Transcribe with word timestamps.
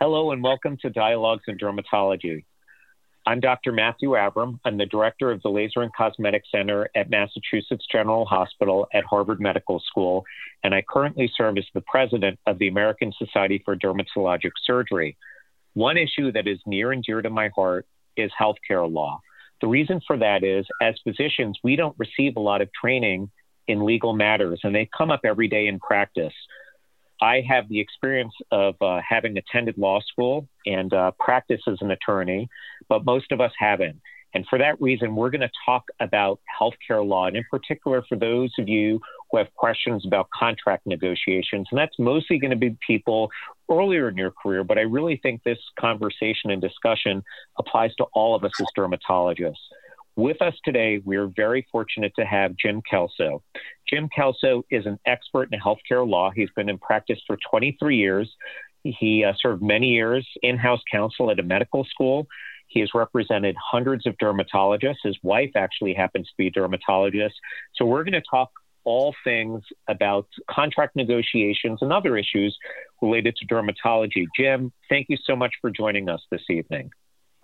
Hello 0.00 0.30
and 0.30 0.44
welcome 0.44 0.76
to 0.80 0.90
Dialogues 0.90 1.42
in 1.48 1.58
Dermatology. 1.58 2.44
I'm 3.26 3.40
Dr. 3.40 3.72
Mathew 3.72 4.10
Avram. 4.10 4.60
I'm 4.64 4.78
the 4.78 4.86
director 4.86 5.32
of 5.32 5.42
the 5.42 5.48
Laser 5.48 5.82
and 5.82 5.92
Cosmetic 5.92 6.44
Center 6.54 6.88
at 6.94 7.10
Massachusetts 7.10 7.84
General 7.90 8.24
Hospital 8.24 8.86
at 8.94 9.02
Harvard 9.02 9.40
Medical 9.40 9.80
School, 9.80 10.24
and 10.62 10.72
I 10.72 10.84
currently 10.88 11.28
serve 11.36 11.58
as 11.58 11.64
the 11.74 11.80
president 11.80 12.38
of 12.46 12.60
the 12.60 12.68
American 12.68 13.12
Society 13.18 13.60
for 13.64 13.74
Dermatologic 13.74 14.52
Surgery. 14.64 15.16
One 15.74 15.98
issue 15.98 16.30
that 16.30 16.46
is 16.46 16.60
near 16.64 16.92
and 16.92 17.02
dear 17.02 17.20
to 17.20 17.28
my 17.28 17.48
heart 17.48 17.84
is 18.16 18.30
healthcare 18.40 18.88
law. 18.88 19.20
The 19.62 19.66
reason 19.66 20.00
for 20.06 20.16
that 20.18 20.44
is, 20.44 20.64
as 20.80 20.94
physicians, 21.02 21.58
we 21.64 21.74
don't 21.74 21.96
receive 21.98 22.36
a 22.36 22.40
lot 22.40 22.62
of 22.62 22.68
training 22.72 23.32
in 23.66 23.84
legal 23.84 24.12
matters, 24.12 24.60
and 24.62 24.72
they 24.72 24.88
come 24.96 25.10
up 25.10 25.22
every 25.24 25.48
day 25.48 25.66
in 25.66 25.80
practice. 25.80 26.34
I 27.20 27.42
have 27.48 27.68
the 27.68 27.80
experience 27.80 28.34
of 28.50 28.74
uh, 28.80 29.00
having 29.06 29.36
attended 29.36 29.76
law 29.78 30.00
school 30.00 30.48
and 30.66 30.92
uh, 30.92 31.12
practice 31.18 31.60
as 31.66 31.78
an 31.80 31.90
attorney, 31.90 32.48
but 32.88 33.04
most 33.04 33.32
of 33.32 33.40
us 33.40 33.52
haven't. 33.58 34.00
And 34.34 34.46
for 34.48 34.58
that 34.58 34.80
reason, 34.80 35.16
we're 35.16 35.30
going 35.30 35.40
to 35.40 35.50
talk 35.64 35.84
about 36.00 36.40
healthcare 36.60 37.06
law, 37.06 37.26
and 37.26 37.36
in 37.36 37.44
particular 37.50 38.04
for 38.08 38.16
those 38.16 38.50
of 38.58 38.68
you 38.68 39.00
who 39.30 39.38
have 39.38 39.52
questions 39.54 40.04
about 40.06 40.28
contract 40.30 40.86
negotiations. 40.86 41.66
And 41.70 41.78
that's 41.78 41.98
mostly 41.98 42.38
going 42.38 42.50
to 42.50 42.56
be 42.56 42.76
people 42.86 43.30
earlier 43.70 44.08
in 44.08 44.16
your 44.16 44.30
career, 44.30 44.64
but 44.64 44.78
I 44.78 44.82
really 44.82 45.18
think 45.22 45.42
this 45.44 45.58
conversation 45.78 46.50
and 46.50 46.60
discussion 46.60 47.22
applies 47.58 47.94
to 47.96 48.04
all 48.14 48.34
of 48.34 48.44
us 48.44 48.52
as 48.60 48.66
dermatologists. 48.76 49.54
With 50.18 50.42
us 50.42 50.54
today, 50.64 51.00
we 51.04 51.16
are 51.16 51.28
very 51.28 51.64
fortunate 51.70 52.12
to 52.18 52.24
have 52.24 52.56
Jim 52.56 52.82
Kelso. 52.90 53.44
Jim 53.88 54.08
Kelso 54.12 54.64
is 54.68 54.84
an 54.84 54.98
expert 55.06 55.48
in 55.52 55.60
healthcare 55.60 56.04
law. 56.04 56.32
He's 56.34 56.48
been 56.56 56.68
in 56.68 56.76
practice 56.76 57.20
for 57.24 57.38
23 57.48 57.96
years. 57.96 58.28
He 58.82 59.22
uh, 59.24 59.34
served 59.40 59.62
many 59.62 59.90
years 59.90 60.26
in 60.42 60.58
house 60.58 60.80
counsel 60.90 61.30
at 61.30 61.38
a 61.38 61.44
medical 61.44 61.84
school. 61.84 62.26
He 62.66 62.80
has 62.80 62.90
represented 62.96 63.54
hundreds 63.62 64.08
of 64.08 64.16
dermatologists. 64.20 64.96
His 65.04 65.16
wife 65.22 65.52
actually 65.54 65.94
happens 65.94 66.26
to 66.26 66.34
be 66.36 66.48
a 66.48 66.50
dermatologist. 66.50 67.36
So, 67.76 67.84
we're 67.86 68.02
going 68.02 68.20
to 68.20 68.22
talk 68.28 68.50
all 68.82 69.14
things 69.22 69.62
about 69.86 70.26
contract 70.50 70.96
negotiations 70.96 71.78
and 71.80 71.92
other 71.92 72.16
issues 72.16 72.58
related 73.00 73.36
to 73.36 73.46
dermatology. 73.46 74.26
Jim, 74.36 74.72
thank 74.88 75.06
you 75.08 75.16
so 75.22 75.36
much 75.36 75.52
for 75.60 75.70
joining 75.70 76.08
us 76.08 76.22
this 76.32 76.42
evening. 76.50 76.90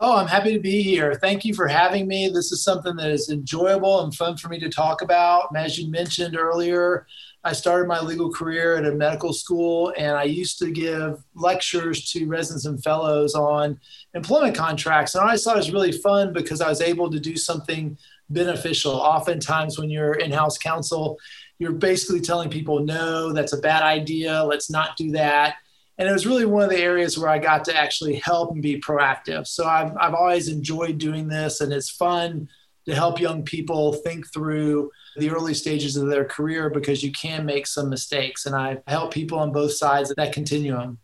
Oh, 0.00 0.16
I'm 0.16 0.26
happy 0.26 0.52
to 0.52 0.60
be 0.60 0.82
here. 0.82 1.14
Thank 1.14 1.44
you 1.44 1.54
for 1.54 1.68
having 1.68 2.08
me. 2.08 2.28
This 2.28 2.50
is 2.50 2.64
something 2.64 2.96
that 2.96 3.10
is 3.10 3.30
enjoyable 3.30 4.02
and 4.02 4.12
fun 4.12 4.36
for 4.36 4.48
me 4.48 4.58
to 4.58 4.68
talk 4.68 5.02
about. 5.02 5.54
As 5.56 5.78
you 5.78 5.88
mentioned 5.88 6.36
earlier, 6.36 7.06
I 7.44 7.52
started 7.52 7.86
my 7.86 8.00
legal 8.00 8.32
career 8.32 8.76
at 8.76 8.86
a 8.86 8.92
medical 8.92 9.32
school, 9.32 9.92
and 9.96 10.16
I 10.16 10.24
used 10.24 10.58
to 10.58 10.72
give 10.72 11.22
lectures 11.36 12.10
to 12.10 12.26
residents 12.26 12.64
and 12.64 12.82
fellows 12.82 13.36
on 13.36 13.78
employment 14.14 14.56
contracts. 14.56 15.14
And 15.14 15.22
I 15.22 15.26
always 15.26 15.44
thought 15.44 15.56
it 15.56 15.60
was 15.60 15.72
really 15.72 15.92
fun 15.92 16.32
because 16.32 16.60
I 16.60 16.68
was 16.68 16.80
able 16.80 17.08
to 17.10 17.20
do 17.20 17.36
something 17.36 17.96
beneficial. 18.30 18.94
Oftentimes, 18.94 19.78
when 19.78 19.90
you're 19.90 20.14
in 20.14 20.32
house 20.32 20.58
counsel, 20.58 21.18
you're 21.60 21.72
basically 21.72 22.20
telling 22.20 22.50
people, 22.50 22.80
no, 22.80 23.32
that's 23.32 23.52
a 23.52 23.58
bad 23.58 23.84
idea. 23.84 24.42
Let's 24.42 24.70
not 24.70 24.96
do 24.96 25.12
that 25.12 25.54
and 25.98 26.08
it 26.08 26.12
was 26.12 26.26
really 26.26 26.44
one 26.44 26.64
of 26.64 26.70
the 26.70 26.78
areas 26.78 27.18
where 27.18 27.28
I 27.28 27.38
got 27.38 27.64
to 27.66 27.76
actually 27.76 28.16
help 28.16 28.50
and 28.52 28.62
be 28.62 28.80
proactive. 28.80 29.46
So 29.46 29.66
I've, 29.66 29.96
I've 29.96 30.14
always 30.14 30.48
enjoyed 30.48 30.98
doing 30.98 31.28
this, 31.28 31.60
and 31.60 31.72
it's 31.72 31.90
fun 31.90 32.48
to 32.86 32.94
help 32.94 33.20
young 33.20 33.44
people 33.44 33.92
think 33.92 34.30
through 34.32 34.90
the 35.16 35.30
early 35.30 35.54
stages 35.54 35.96
of 35.96 36.08
their 36.08 36.24
career 36.24 36.68
because 36.68 37.02
you 37.02 37.12
can 37.12 37.46
make 37.46 37.66
some 37.66 37.88
mistakes. 37.88 38.46
And 38.46 38.54
I 38.54 38.82
help 38.86 39.12
people 39.12 39.38
on 39.38 39.52
both 39.52 39.72
sides 39.72 40.10
of 40.10 40.16
that 40.16 40.32
continuum. 40.32 40.98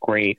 Great. 0.00 0.38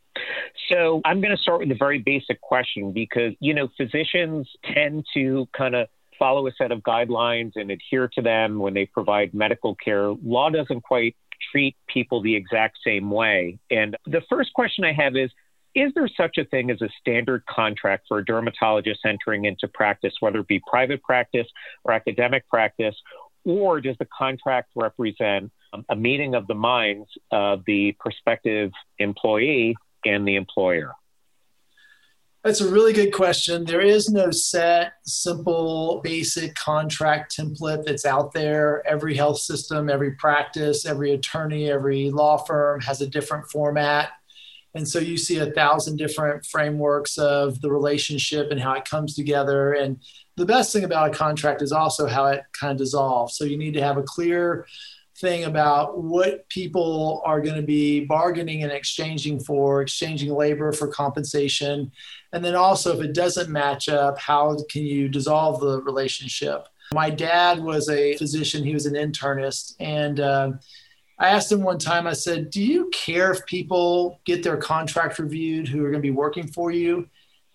So 0.71 1.01
I'm 1.05 1.21
going 1.21 1.35
to 1.35 1.41
start 1.41 1.59
with 1.59 1.71
a 1.71 1.75
very 1.75 1.99
basic 1.99 2.39
question 2.41 2.93
because, 2.93 3.33
you 3.39 3.53
know, 3.53 3.67
physicians 3.77 4.47
tend 4.73 5.05
to 5.13 5.47
kind 5.55 5.75
of 5.75 5.87
follow 6.17 6.47
a 6.47 6.51
set 6.57 6.71
of 6.71 6.79
guidelines 6.79 7.51
and 7.55 7.69
adhere 7.71 8.07
to 8.13 8.21
them 8.21 8.59
when 8.59 8.73
they 8.73 8.85
provide 8.85 9.33
medical 9.33 9.75
care. 9.75 10.09
Law 10.23 10.49
doesn't 10.49 10.81
quite 10.81 11.15
treat 11.51 11.75
people 11.87 12.21
the 12.21 12.35
exact 12.35 12.77
same 12.85 13.09
way. 13.11 13.59
And 13.71 13.97
the 14.05 14.21
first 14.29 14.53
question 14.53 14.83
I 14.83 14.93
have 14.93 15.15
is 15.15 15.31
Is 15.73 15.91
there 15.95 16.07
such 16.07 16.37
a 16.37 16.45
thing 16.45 16.71
as 16.71 16.81
a 16.81 16.89
standard 16.99 17.45
contract 17.45 18.05
for 18.07 18.19
a 18.19 18.25
dermatologist 18.25 19.01
entering 19.05 19.45
into 19.45 19.67
practice, 19.67 20.13
whether 20.19 20.39
it 20.39 20.47
be 20.47 20.61
private 20.69 21.03
practice 21.03 21.47
or 21.83 21.93
academic 21.93 22.47
practice? 22.49 22.95
Or 23.43 23.79
does 23.79 23.95
the 23.99 24.07
contract 24.17 24.71
represent 24.75 25.51
um, 25.71 25.85
a 25.89 25.95
meeting 25.95 26.33
of 26.33 26.47
the 26.47 26.55
minds 26.55 27.07
of 27.31 27.61
the 27.67 27.95
prospective 27.99 28.71
employee 28.97 29.75
and 30.03 30.27
the 30.27 30.35
employer? 30.35 30.93
That's 32.45 32.61
a 32.61 32.69
really 32.69 32.93
good 32.93 33.11
question. 33.11 33.65
There 33.65 33.81
is 33.81 34.11
no 34.11 34.29
set, 34.29 34.93
simple, 35.03 35.99
basic 36.03 36.53
contract 36.53 37.35
template 37.35 37.85
that's 37.85 38.05
out 38.05 38.33
there. 38.33 38.87
Every 38.87 39.15
health 39.15 39.39
system, 39.39 39.89
every 39.89 40.11
practice, 40.11 40.85
every 40.85 41.13
attorney, 41.13 41.71
every 41.71 42.11
law 42.11 42.37
firm 42.37 42.81
has 42.81 43.01
a 43.01 43.07
different 43.07 43.49
format. 43.49 44.11
And 44.75 44.87
so 44.87 44.99
you 44.99 45.17
see 45.17 45.39
a 45.39 45.53
thousand 45.53 45.97
different 45.97 46.45
frameworks 46.45 47.17
of 47.17 47.59
the 47.61 47.71
relationship 47.71 48.51
and 48.51 48.59
how 48.59 48.73
it 48.73 48.85
comes 48.85 49.15
together. 49.15 49.73
And 49.73 49.99
the 50.35 50.45
best 50.45 50.71
thing 50.71 50.83
about 50.83 51.09
a 51.09 51.17
contract 51.17 51.63
is 51.63 51.71
also 51.71 52.05
how 52.05 52.27
it 52.27 52.43
kind 52.53 52.73
of 52.73 52.77
dissolves. 52.77 53.37
So 53.37 53.45
you 53.45 53.57
need 53.57 53.73
to 53.73 53.81
have 53.81 53.97
a 53.97 54.03
clear 54.03 54.67
thing 55.17 55.45
about 55.45 56.01
what 56.03 56.47
people 56.49 57.21
are 57.25 57.39
going 57.39 57.55
to 57.55 57.61
be 57.61 58.03
bargaining 58.03 58.63
and 58.63 58.71
exchanging 58.71 59.39
for, 59.39 59.81
exchanging 59.81 60.33
labor 60.33 60.71
for 60.73 60.87
compensation. 60.87 61.91
And 62.33 62.43
then 62.43 62.55
also, 62.55 62.97
if 62.97 63.03
it 63.03 63.13
doesn't 63.13 63.49
match 63.49 63.87
up, 63.87 64.19
how 64.19 64.57
can 64.69 64.83
you 64.83 65.07
dissolve 65.07 65.61
the 65.61 65.81
relationship? 65.81 66.67
My 66.93 67.09
dad 67.09 67.59
was 67.59 67.89
a 67.89 68.17
physician, 68.17 68.63
he 68.63 68.73
was 68.73 68.85
an 68.85 68.93
internist. 68.93 69.75
And 69.79 70.19
uh, 70.19 70.51
I 71.17 71.29
asked 71.29 71.51
him 71.51 71.63
one 71.63 71.79
time, 71.79 72.07
I 72.07 72.13
said, 72.13 72.49
Do 72.49 72.61
you 72.61 72.89
care 72.93 73.31
if 73.31 73.45
people 73.45 74.19
get 74.25 74.43
their 74.43 74.57
contract 74.57 75.17
reviewed 75.17 75.67
who 75.67 75.83
are 75.83 75.91
going 75.91 76.01
to 76.01 76.07
be 76.07 76.11
working 76.11 76.47
for 76.47 76.71
you? 76.71 77.07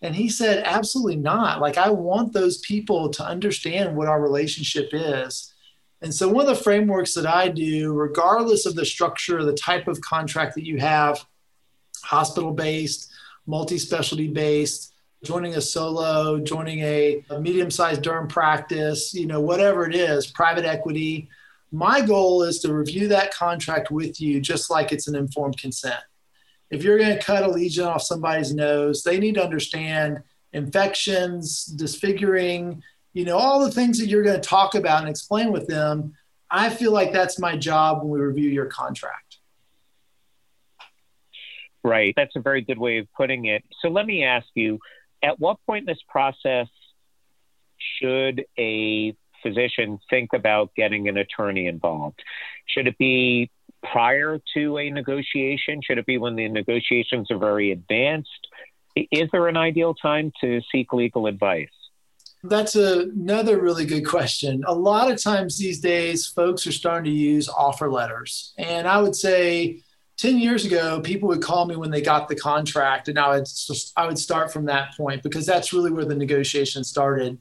And 0.03 0.15
he 0.15 0.31
said, 0.31 0.65
Absolutely 0.65 1.16
not. 1.16 1.60
Like, 1.60 1.77
I 1.77 1.91
want 1.91 2.32
those 2.32 2.59
people 2.59 3.10
to 3.10 3.25
understand 3.25 3.94
what 3.94 4.09
our 4.09 4.21
relationship 4.21 4.88
is 4.92 5.53
and 6.02 6.14
so, 6.14 6.28
one 6.28 6.48
of 6.48 6.56
the 6.56 6.62
frameworks 6.62 7.14
that 7.14 7.26
I 7.26 7.48
do, 7.48 7.92
regardless 7.92 8.64
of 8.64 8.74
the 8.74 8.86
structure, 8.86 9.44
the 9.44 9.52
type 9.52 9.86
of 9.86 10.00
contract 10.00 10.54
that 10.54 10.64
you 10.64 10.78
have, 10.78 11.24
hospital 12.02 12.52
based, 12.52 13.10
multi 13.46 13.78
specialty 13.78 14.28
based, 14.28 14.94
joining 15.22 15.56
a 15.56 15.60
solo, 15.60 16.38
joining 16.38 16.80
a, 16.80 17.22
a 17.30 17.40
medium 17.40 17.70
sized 17.70 18.02
derm 18.02 18.28
practice, 18.28 19.12
you 19.12 19.26
know, 19.26 19.40
whatever 19.40 19.86
it 19.86 19.94
is, 19.94 20.26
private 20.26 20.64
equity. 20.64 21.28
My 21.70 22.00
goal 22.00 22.42
is 22.42 22.60
to 22.60 22.72
review 22.72 23.08
that 23.08 23.34
contract 23.34 23.90
with 23.90 24.20
you 24.20 24.40
just 24.40 24.70
like 24.70 24.92
it's 24.92 25.06
an 25.06 25.14
informed 25.14 25.58
consent. 25.58 26.02
If 26.70 26.82
you're 26.82 26.98
going 26.98 27.16
to 27.16 27.22
cut 27.22 27.44
a 27.44 27.48
lesion 27.48 27.84
off 27.84 28.02
somebody's 28.02 28.54
nose, 28.54 29.02
they 29.02 29.18
need 29.18 29.34
to 29.34 29.44
understand 29.44 30.22
infections, 30.52 31.66
disfiguring, 31.66 32.82
you 33.12 33.25
know, 33.25 33.37
all 33.37 33.65
the 33.65 33.72
things 33.72 33.98
that 33.98 34.06
you're 34.06 34.22
going 34.22 34.41
to 34.41 34.48
talk 34.48 34.75
about 34.75 35.00
and 35.00 35.09
explain 35.09 35.53
with 35.53 35.66
them. 35.66 36.15
I 36.50 36.71
feel 36.71 36.93
like 36.93 37.12
that's 37.12 37.38
my 37.38 37.56
job 37.56 38.03
when 38.03 38.10
we 38.10 38.21
review 38.21 38.50
your 38.50 38.66
contract. 38.66 39.38
Right. 41.82 42.12
That's 42.16 42.37
a 42.37 42.41
very 42.41 42.60
good 42.60 42.78
way 42.78 42.98
of 42.98 43.06
putting 43.16 43.47
it. 43.47 43.65
So 43.81 43.88
let 43.88 44.06
me 44.06 44.25
ask 44.25 44.47
you 44.54 44.78
at 45.22 45.38
what 45.38 45.59
point 45.66 45.82
in 45.82 45.87
this 45.87 46.03
process 46.09 46.69
should 48.00 48.44
a 48.59 49.15
physician 49.42 49.98
think 50.10 50.31
about 50.32 50.75
getting 50.75 51.09
an 51.09 51.16
attorney 51.16 51.66
involved? 51.66 52.21
Should 52.66 52.87
it 52.87 52.98
be 52.98 53.50
prior 53.82 54.38
to 54.54 54.78
a 54.78 54.91
negotiation? 54.91 55.81
Should 55.82 55.98
it 55.98 56.06
be 56.06 56.19
when 56.19 56.37
the 56.37 56.48
negotiations 56.48 57.30
are 57.30 57.39
very 57.39 57.72
advanced? 57.72 58.48
Is 58.97 59.28
there 59.33 59.48
an 59.48 59.56
ideal 59.56 59.95
time 59.95 60.33
to 60.42 60.60
seek 60.71 60.92
legal 60.92 61.27
advice? 61.27 61.68
That's 62.42 62.75
a, 62.75 63.01
another 63.01 63.60
really 63.60 63.84
good 63.84 64.07
question. 64.07 64.65
A 64.66 64.75
lot 64.75 65.10
of 65.10 65.22
times 65.22 65.59
these 65.59 65.81
days, 65.81 66.27
folks 66.27 66.66
are 66.66 66.72
starting 66.72 67.13
to 67.13 67.19
use 67.19 67.48
offer 67.48 67.91
letters. 67.91 68.54
And 68.57 68.89
I 68.89 69.01
would 69.01 69.15
say 69.15 69.83
10 70.16 70.39
years 70.39 70.65
ago, 70.65 71.01
people 71.01 71.28
would 71.28 71.42
call 71.42 71.66
me 71.66 71.77
when 71.77 71.91
they 71.91 72.01
got 72.01 72.28
the 72.28 72.37
contract, 72.37 73.09
and 73.09 73.19
I 73.19 73.37
would, 73.37 73.47
just, 73.47 73.92
I 73.97 74.07
would 74.07 74.19
start 74.19 74.53
from 74.53 74.66
that 74.66 74.95
point 74.97 75.22
because 75.22 75.47
that's 75.47 75.72
really 75.72 75.91
where 75.91 76.04
the 76.04 76.15
negotiation 76.15 76.84
started. 76.84 77.39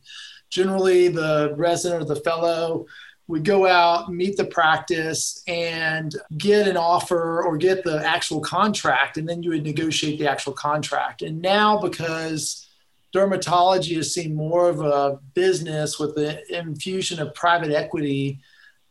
Generally, 0.50 1.10
the 1.10 1.54
resident 1.57 2.01
or 2.01 2.06
the 2.06 2.22
fellow 2.22 2.86
would 3.28 3.46
go 3.46 3.68
out, 3.68 4.12
meet 4.12 4.38
the 4.38 4.46
practice, 4.46 5.44
and 5.48 6.16
get 6.38 6.68
an 6.68 6.78
offer 6.78 7.44
or 7.44 7.57
get 7.57 7.84
the 7.84 8.04
actual 8.06 8.40
contract, 8.40 9.18
and 9.18 9.30
then 9.30 9.44
you 9.44 9.51
would 9.51 9.63
negotiate 9.63 10.18
the 10.18 10.28
actual 10.28 10.54
contract. 10.54 11.22
And 11.22 11.42
now, 11.42 11.80
because 11.80 12.69
dermatology 13.13 13.95
has 13.95 14.13
seen 14.13 14.35
more 14.35 14.69
of 14.69 14.81
a 14.81 15.19
business 15.33 16.00
with 16.00 16.15
the 16.15 16.41
infusion 16.56 17.19
of 17.19 17.33
private 17.33 17.71
equity 17.71 18.39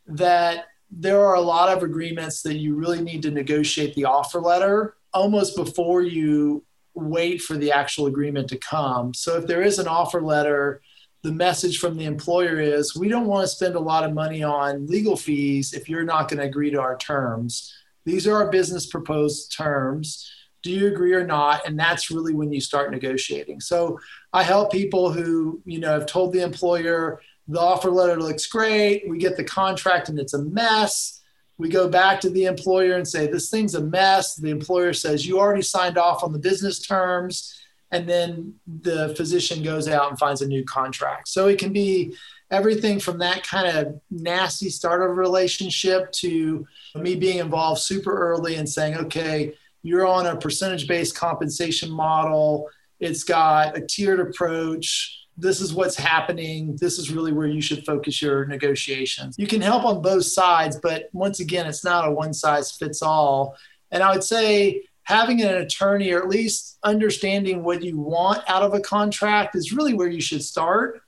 that 0.07 0.67
there 0.91 1.25
are 1.25 1.35
a 1.35 1.41
lot 1.41 1.69
of 1.69 1.83
agreements 1.83 2.43
that 2.43 2.57
you 2.57 2.75
really 2.75 3.01
need 3.01 3.23
to 3.23 3.31
negotiate 3.31 3.95
the 3.95 4.05
offer 4.05 4.41
letter 4.41 4.97
almost 5.13 5.57
before 5.57 6.03
you 6.03 6.65
wait 6.95 7.41
for 7.41 7.57
the 7.57 7.71
actual 7.71 8.07
agreement 8.07 8.49
to 8.49 8.57
come. 8.57 9.15
So 9.15 9.37
if 9.37 9.47
there 9.47 9.63
is 9.63 9.79
an 9.79 9.87
offer 9.87 10.21
letter, 10.21 10.81
the 11.23 11.33
message 11.33 11.79
from 11.79 11.97
the 11.97 12.05
employer 12.05 12.61
is 12.61 12.97
we 12.97 13.09
don't 13.09 13.27
want 13.27 13.45
to 13.45 13.55
spend 13.55 13.75
a 13.75 13.81
lot 13.81 14.05
of 14.05 14.15
money 14.15 14.43
on 14.43 14.87
legal 14.87 15.17
fees 15.17 15.73
if 15.73 15.89
you're 15.89 16.05
not 16.05 16.29
going 16.29 16.39
to 16.39 16.47
agree 16.47 16.71
to 16.71 16.81
our 16.81 16.97
terms. 16.97 17.75
These 18.05 18.27
are 18.27 18.37
our 18.37 18.51
business 18.51 18.87
proposed 18.87 19.55
terms. 19.57 20.31
Do 20.63 20.71
you 20.71 20.89
agree 20.89 21.15
or 21.15 21.27
not? 21.27 21.67
And 21.67 21.79
that's 21.79 22.11
really 22.11 22.35
when 22.35 22.53
you 22.53 22.61
start 22.61 22.91
negotiating. 22.91 23.61
So 23.61 23.99
I 24.33 24.43
help 24.43 24.73
people 24.73 25.13
who, 25.13 25.63
you 25.65 25.79
know, 25.79 25.93
have 25.93 26.07
told 26.07 26.33
the 26.33 26.43
employer 26.43 27.21
the 27.47 27.61
offer 27.61 27.91
letter 27.91 28.21
looks 28.21 28.47
great. 28.47 29.09
We 29.09 29.19
get 29.19 29.37
the 29.37 29.45
contract 29.45 30.09
and 30.09 30.19
it's 30.19 30.35
a 30.35 30.43
mess. 30.43 31.23
We 31.57 31.69
go 31.69 31.89
back 31.89 32.21
to 32.21 32.31
the 32.31 32.45
employer 32.45 32.95
and 32.95 33.09
say, 33.09 33.27
This 33.27 33.51
thing's 33.51 33.75
a 33.75 33.83
mess. 33.83 34.37
The 34.37 34.51
employer 34.51 34.93
says, 34.93 35.27
You 35.27 35.39
already 35.39 35.63
signed 35.63 35.97
off 35.97 36.23
on 36.23 36.33
the 36.33 36.39
business 36.39 36.81
terms 36.81 37.59
and 37.91 38.09
then 38.09 38.55
the 38.67 39.15
physician 39.17 39.63
goes 39.63 39.89
out 39.89 40.11
and 40.11 40.19
finds 40.19 40.43
a 40.43 40.47
new 40.47 40.65
contract. 40.65 41.29
So 41.29 41.49
it 41.49 41.59
can 41.59 41.73
be 41.73 42.15
everything 42.51 42.99
from 42.99 43.19
that 43.19 43.47
kind 43.47 43.77
of 43.77 44.01
nasty 44.11 44.71
start 44.71 45.03
of 45.03 45.11
a 45.11 45.15
relationship 45.15 46.11
to 46.13 46.67
me 46.95 47.15
being 47.15 47.39
involved 47.39 47.81
super 47.81 48.17
early 48.17 48.57
and 48.57 48.69
saying, 48.69 48.97
okay, 48.97 49.55
you're 49.83 50.07
on 50.07 50.27
a 50.27 50.37
percentage 50.37 50.87
based 50.89 51.17
compensation 51.17 51.91
model. 51.91 52.69
It's 53.01 53.25
got 53.25 53.77
a 53.77 53.81
tiered 53.81 54.21
approach. 54.21 55.27
This 55.37 55.61
is 55.61 55.73
what's 55.73 55.97
happening. 55.97 56.77
This 56.81 56.99
is 56.99 57.13
really 57.13 57.33
where 57.33 57.47
you 57.47 57.61
should 57.61 57.87
focus 57.87 58.21
your 58.21 58.45
negotiations. 58.47 59.37
You 59.39 59.47
can 59.47 59.61
help 59.61 59.85
on 59.85 60.03
both 60.03 60.25
sides, 60.25 60.79
but 60.83 61.09
once 61.13 61.39
again, 61.39 61.67
it's 61.67 61.85
not 61.85 62.09
a 62.09 62.11
one 62.11 62.35
size 62.35 62.73
fits 62.73 63.03
all. 63.03 63.57
And 63.93 64.03
I 64.03 64.13
would 64.13 64.25
say 64.25 64.83
having 65.05 65.41
an 65.41 65.55
attorney 65.55 66.13
or 66.13 66.19
at 66.19 66.29
least 66.29 66.79
understanding 66.83 67.63
what 67.63 67.83
you 67.83 67.99
want 67.99 68.43
out 68.49 68.63
of 68.63 68.75
a 68.75 68.81
contract 68.81 69.55
is 69.55 69.73
really 69.73 69.95
where 69.95 70.09
you 70.09 70.21
should 70.21 70.43
start. 70.43 71.01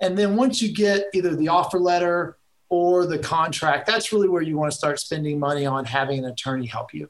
And 0.00 0.18
then 0.18 0.36
once 0.36 0.60
you 0.60 0.72
get 0.72 1.06
either 1.14 1.34
the 1.34 1.48
offer 1.48 1.78
letter 1.78 2.36
or 2.68 3.06
the 3.06 3.18
contract, 3.18 3.86
that's 3.86 4.12
really 4.12 4.28
where 4.28 4.42
you 4.42 4.58
want 4.58 4.70
to 4.70 4.76
start 4.76 5.00
spending 5.00 5.38
money 5.38 5.64
on 5.64 5.84
having 5.84 6.18
an 6.18 6.26
attorney 6.26 6.66
help 6.66 6.92
you. 6.92 7.08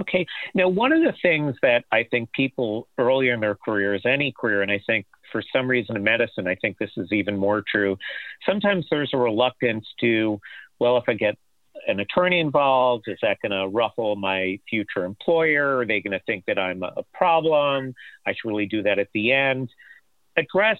Okay. 0.00 0.26
Now, 0.54 0.68
one 0.68 0.92
of 0.92 1.02
the 1.02 1.14
things 1.20 1.54
that 1.62 1.84
I 1.92 2.04
think 2.04 2.32
people 2.32 2.88
earlier 2.98 3.34
in 3.34 3.40
their 3.40 3.54
careers, 3.54 4.02
any 4.04 4.32
career, 4.32 4.62
and 4.62 4.70
I 4.70 4.80
think 4.86 5.06
for 5.30 5.42
some 5.52 5.68
reason 5.68 5.96
in 5.96 6.02
medicine, 6.02 6.46
I 6.46 6.54
think 6.56 6.78
this 6.78 6.90
is 6.96 7.12
even 7.12 7.36
more 7.36 7.62
true. 7.70 7.98
Sometimes 8.46 8.86
there's 8.90 9.10
a 9.12 9.18
reluctance 9.18 9.86
to, 10.00 10.40
well, 10.78 10.96
if 10.96 11.04
I 11.08 11.14
get 11.14 11.36
an 11.86 12.00
attorney 12.00 12.40
involved? 12.40 13.04
Is 13.06 13.18
that 13.22 13.38
going 13.40 13.52
to 13.52 13.68
ruffle 13.68 14.16
my 14.16 14.58
future 14.68 15.04
employer? 15.04 15.78
Are 15.78 15.86
they 15.86 16.00
going 16.00 16.12
to 16.12 16.24
think 16.24 16.44
that 16.46 16.58
I'm 16.58 16.82
a 16.82 17.02
problem? 17.14 17.94
I 18.26 18.32
should 18.32 18.48
really 18.48 18.66
do 18.66 18.82
that 18.82 18.98
at 18.98 19.08
the 19.14 19.32
end. 19.32 19.70
Address 20.36 20.78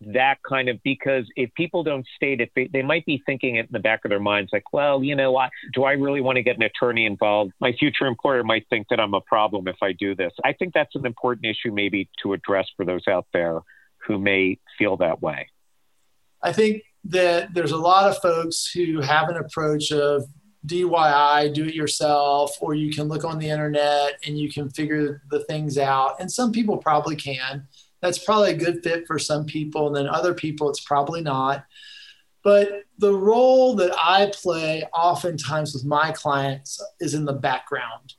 that 0.00 0.38
kind 0.46 0.68
of 0.68 0.78
because 0.82 1.24
if 1.36 1.52
people 1.54 1.82
don't 1.82 2.06
state 2.16 2.40
it, 2.40 2.50
they, 2.54 2.68
they 2.72 2.82
might 2.82 3.06
be 3.06 3.22
thinking 3.24 3.56
it 3.56 3.66
in 3.66 3.72
the 3.72 3.78
back 3.78 4.04
of 4.04 4.10
their 4.10 4.20
minds, 4.20 4.50
like, 4.52 4.72
well, 4.72 5.02
you 5.02 5.16
know? 5.16 5.40
Do 5.72 5.84
I 5.84 5.92
really 5.92 6.20
want 6.20 6.36
to 6.36 6.42
get 6.42 6.56
an 6.56 6.62
attorney 6.62 7.06
involved? 7.06 7.52
My 7.60 7.72
future 7.72 8.06
employer 8.06 8.44
might 8.44 8.66
think 8.68 8.88
that 8.90 9.00
I'm 9.00 9.14
a 9.14 9.20
problem 9.22 9.68
if 9.68 9.76
I 9.82 9.92
do 9.92 10.14
this. 10.14 10.32
I 10.44 10.52
think 10.52 10.74
that's 10.74 10.94
an 10.94 11.06
important 11.06 11.46
issue, 11.46 11.72
maybe 11.72 12.08
to 12.22 12.32
address 12.32 12.66
for 12.76 12.84
those 12.84 13.08
out 13.08 13.26
there 13.32 13.60
who 14.06 14.18
may 14.18 14.58
feel 14.78 14.96
that 14.98 15.22
way. 15.22 15.48
I 16.42 16.52
think 16.52 16.82
that 17.04 17.54
there's 17.54 17.72
a 17.72 17.76
lot 17.76 18.08
of 18.08 18.18
folks 18.18 18.70
who 18.70 19.00
have 19.00 19.28
an 19.28 19.36
approach 19.36 19.92
of 19.92 20.24
DIY, 20.66 21.54
do 21.54 21.64
it 21.64 21.74
yourself, 21.74 22.56
or 22.60 22.74
you 22.74 22.92
can 22.92 23.08
look 23.08 23.24
on 23.24 23.38
the 23.38 23.48
internet 23.48 24.18
and 24.26 24.38
you 24.38 24.50
can 24.50 24.68
figure 24.68 25.22
the 25.30 25.44
things 25.44 25.78
out. 25.78 26.20
And 26.20 26.30
some 26.30 26.52
people 26.52 26.76
probably 26.76 27.16
can. 27.16 27.66
That's 28.02 28.18
probably 28.18 28.52
a 28.52 28.56
good 28.56 28.82
fit 28.82 29.06
for 29.06 29.18
some 29.18 29.44
people. 29.44 29.88
And 29.88 29.96
then 29.96 30.08
other 30.08 30.34
people, 30.34 30.68
it's 30.70 30.80
probably 30.80 31.22
not. 31.22 31.64
But 32.42 32.84
the 32.98 33.12
role 33.12 33.74
that 33.76 33.92
I 34.00 34.30
play 34.32 34.84
oftentimes 34.94 35.74
with 35.74 35.84
my 35.84 36.12
clients 36.12 36.80
is 37.00 37.14
in 37.14 37.24
the 37.24 37.32
background. 37.32 38.14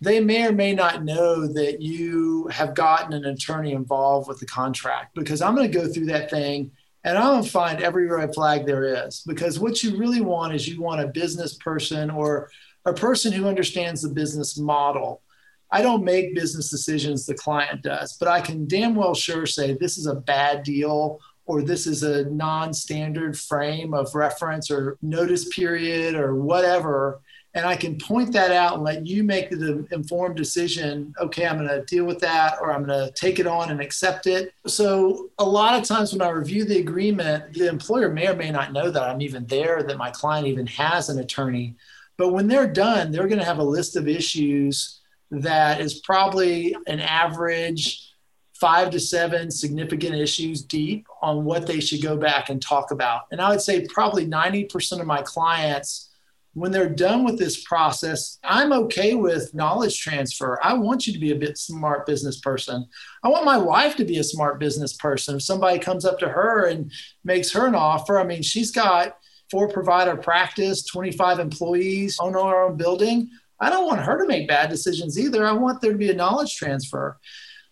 They 0.00 0.20
may 0.20 0.46
or 0.46 0.52
may 0.52 0.74
not 0.74 1.04
know 1.04 1.46
that 1.46 1.80
you 1.80 2.48
have 2.48 2.74
gotten 2.74 3.12
an 3.12 3.24
attorney 3.24 3.72
involved 3.72 4.28
with 4.28 4.40
the 4.40 4.46
contract 4.46 5.14
because 5.14 5.40
I'm 5.40 5.54
going 5.54 5.70
to 5.70 5.78
go 5.78 5.86
through 5.86 6.06
that 6.06 6.28
thing 6.28 6.72
and 7.04 7.16
I'm 7.16 7.34
going 7.34 7.44
to 7.44 7.50
find 7.50 7.82
every 7.82 8.06
red 8.06 8.34
flag 8.34 8.66
there 8.66 9.06
is 9.06 9.22
because 9.26 9.58
what 9.58 9.82
you 9.82 9.96
really 9.96 10.20
want 10.20 10.54
is 10.54 10.68
you 10.68 10.80
want 10.80 11.00
a 11.00 11.08
business 11.08 11.54
person 11.54 12.10
or 12.10 12.50
a 12.84 12.92
person 12.92 13.32
who 13.32 13.46
understands 13.46 14.02
the 14.02 14.08
business 14.08 14.58
model. 14.58 15.21
I 15.72 15.82
don't 15.82 16.04
make 16.04 16.34
business 16.34 16.70
decisions, 16.70 17.26
the 17.26 17.34
client 17.34 17.82
does, 17.82 18.16
but 18.18 18.28
I 18.28 18.40
can 18.40 18.68
damn 18.68 18.94
well 18.94 19.14
sure 19.14 19.46
say 19.46 19.72
this 19.72 19.98
is 19.98 20.06
a 20.06 20.14
bad 20.14 20.62
deal 20.62 21.18
or 21.46 21.62
this 21.62 21.86
is 21.86 22.02
a 22.02 22.26
non 22.26 22.72
standard 22.72 23.36
frame 23.38 23.94
of 23.94 24.14
reference 24.14 24.70
or 24.70 24.98
notice 25.02 25.48
period 25.48 26.14
or 26.14 26.36
whatever 26.36 27.20
and 27.54 27.66
I 27.66 27.76
can 27.76 27.98
point 27.98 28.32
that 28.32 28.50
out 28.50 28.74
and 28.74 28.82
let 28.82 29.06
you 29.06 29.22
make 29.22 29.50
the 29.50 29.86
informed 29.90 30.36
decision. 30.36 31.12
Okay, 31.20 31.46
I'm 31.46 31.58
going 31.58 31.68
to 31.68 31.84
deal 31.84 32.06
with 32.06 32.18
that, 32.20 32.56
or 32.60 32.72
I'm 32.72 32.84
going 32.86 33.06
to 33.06 33.12
take 33.12 33.38
it 33.38 33.46
on 33.46 33.70
and 33.70 33.80
accept 33.80 34.26
it. 34.26 34.54
So, 34.66 35.30
a 35.38 35.44
lot 35.44 35.78
of 35.78 35.86
times 35.86 36.12
when 36.12 36.22
I 36.22 36.30
review 36.30 36.64
the 36.64 36.78
agreement, 36.78 37.52
the 37.52 37.68
employer 37.68 38.08
may 38.08 38.28
or 38.28 38.36
may 38.36 38.50
not 38.50 38.72
know 38.72 38.90
that 38.90 39.02
I'm 39.02 39.20
even 39.20 39.46
there, 39.46 39.82
that 39.82 39.98
my 39.98 40.10
client 40.10 40.46
even 40.46 40.66
has 40.68 41.10
an 41.10 41.18
attorney. 41.18 41.74
But 42.16 42.32
when 42.32 42.48
they're 42.48 42.72
done, 42.72 43.12
they're 43.12 43.28
going 43.28 43.38
to 43.38 43.44
have 43.44 43.58
a 43.58 43.64
list 43.64 43.96
of 43.96 44.08
issues 44.08 45.01
that 45.32 45.80
is 45.80 46.00
probably 46.00 46.76
an 46.86 47.00
average 47.00 48.08
five 48.60 48.90
to 48.90 49.00
seven 49.00 49.50
significant 49.50 50.14
issues 50.14 50.62
deep 50.62 51.06
on 51.20 51.44
what 51.44 51.66
they 51.66 51.80
should 51.80 52.02
go 52.02 52.16
back 52.16 52.48
and 52.48 52.62
talk 52.62 52.92
about. 52.92 53.22
And 53.32 53.40
I 53.40 53.48
would 53.50 53.60
say 53.60 53.86
probably 53.86 54.26
90% 54.26 55.00
of 55.00 55.06
my 55.06 55.22
clients 55.22 56.10
when 56.54 56.70
they're 56.70 56.88
done 56.88 57.24
with 57.24 57.38
this 57.38 57.64
process, 57.64 58.38
I'm 58.44 58.72
okay 58.74 59.14
with 59.14 59.54
knowledge 59.54 59.98
transfer. 59.98 60.60
I 60.62 60.74
want 60.74 61.06
you 61.06 61.12
to 61.14 61.18
be 61.18 61.32
a 61.32 61.36
bit 61.36 61.56
smart 61.56 62.06
business 62.06 62.40
person. 62.40 62.86
I 63.24 63.28
want 63.28 63.46
my 63.46 63.56
wife 63.56 63.96
to 63.96 64.04
be 64.04 64.18
a 64.18 64.24
smart 64.24 64.60
business 64.60 64.92
person. 64.92 65.36
If 65.36 65.42
somebody 65.42 65.78
comes 65.78 66.04
up 66.04 66.18
to 66.18 66.28
her 66.28 66.66
and 66.66 66.92
makes 67.24 67.50
her 67.52 67.66
an 67.66 67.74
offer, 67.74 68.18
I 68.18 68.24
mean, 68.24 68.42
she's 68.42 68.70
got 68.70 69.16
four 69.50 69.68
provider 69.68 70.16
practice, 70.16 70.84
25 70.84 71.38
employees, 71.38 72.18
own 72.20 72.36
our 72.36 72.64
own 72.64 72.76
building. 72.76 73.30
I 73.62 73.70
don't 73.70 73.86
want 73.86 74.00
her 74.00 74.18
to 74.18 74.26
make 74.26 74.48
bad 74.48 74.70
decisions 74.70 75.18
either. 75.18 75.46
I 75.46 75.52
want 75.52 75.80
there 75.80 75.92
to 75.92 75.98
be 75.98 76.10
a 76.10 76.14
knowledge 76.14 76.56
transfer. 76.56 77.18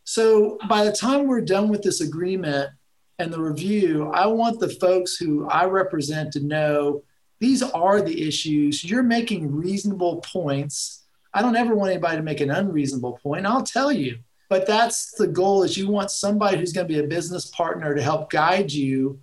So 0.05 0.57
by 0.69 0.85
the 0.85 0.93
time 0.93 1.26
we're 1.26 1.41
done 1.41 1.69
with 1.69 1.83
this 1.83 2.00
agreement 2.00 2.71
and 3.19 3.33
the 3.33 3.41
review, 3.41 4.11
I 4.12 4.26
want 4.26 4.61
the 4.61 4.69
folks 4.69 5.17
who 5.17 5.49
I 5.49 5.65
represent 5.65 6.33
to 6.35 6.41
know 6.41 7.03
these 7.41 7.62
are 7.62 8.00
the 8.00 8.26
issues. 8.26 8.85
You're 8.85 9.03
making 9.03 9.53
reasonable 9.53 10.21
points. 10.21 11.05
I 11.35 11.43
don't 11.43 11.57
ever 11.57 11.75
want 11.75 11.91
anybody 11.91 12.19
to 12.19 12.23
make 12.23 12.41
an 12.41 12.50
unreasonable 12.50 13.19
point. 13.23 13.47
I'll 13.47 13.65
tell 13.65 13.91
you. 13.91 14.19
But 14.49 14.67
that's 14.67 15.12
the 15.12 15.29
goal 15.29 15.62
is 15.62 15.76
you 15.76 15.88
want 15.88 16.11
somebody 16.11 16.59
who's 16.59 16.73
going 16.73 16.87
to 16.87 16.93
be 16.93 17.00
a 17.00 17.07
business 17.07 17.47
partner 17.47 17.95
to 17.95 18.03
help 18.03 18.31
guide 18.31 18.73
you. 18.73 19.21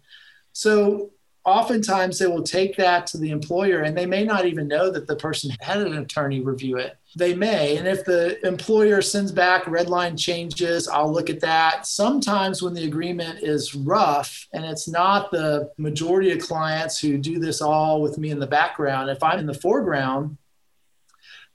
So 0.54 1.12
oftentimes 1.48 2.20
they 2.20 2.28
will 2.28 2.44
take 2.44 2.76
that 2.76 3.08
to 3.08 3.18
the 3.18 3.32
employer 3.32 3.84
and 3.84 3.98
they 3.98 4.06
may 4.06 4.26
not 4.26 4.46
even 4.46 4.68
know 4.68 4.92
that 4.92 5.08
the 5.08 5.16
person 5.16 5.50
had 5.62 5.78
an 5.78 5.98
attorney 5.98 6.42
review 6.42 6.76
it. 6.76 6.98
They 7.16 7.34
may. 7.34 7.78
And 7.78 7.88
if 7.88 8.04
the 8.04 8.46
employer 8.46 9.02
sends 9.02 9.32
back 9.32 9.66
red 9.66 9.88
line 9.88 10.18
changes, 10.18 10.90
I'll 10.90 11.12
look 11.12 11.30
at 11.30 11.40
that. 11.40 11.88
Sometimes 11.88 12.62
when 12.62 12.74
the 12.74 12.84
agreement 12.84 13.40
is 13.42 13.74
rough 13.74 14.46
and 14.54 14.66
it's 14.66 14.90
not 14.90 15.32
the 15.32 15.72
majority 15.78 16.34
of 16.34 16.40
clients 16.40 17.00
who 17.00 17.18
do 17.18 17.40
this 17.40 17.62
all 17.62 18.02
with 18.02 18.18
me 18.18 18.30
in 18.30 18.40
the 18.40 18.46
background, 18.46 19.10
if 19.10 19.24
I'm 19.24 19.40
in 19.40 19.46
the 19.46 19.54
foreground, 19.54 20.38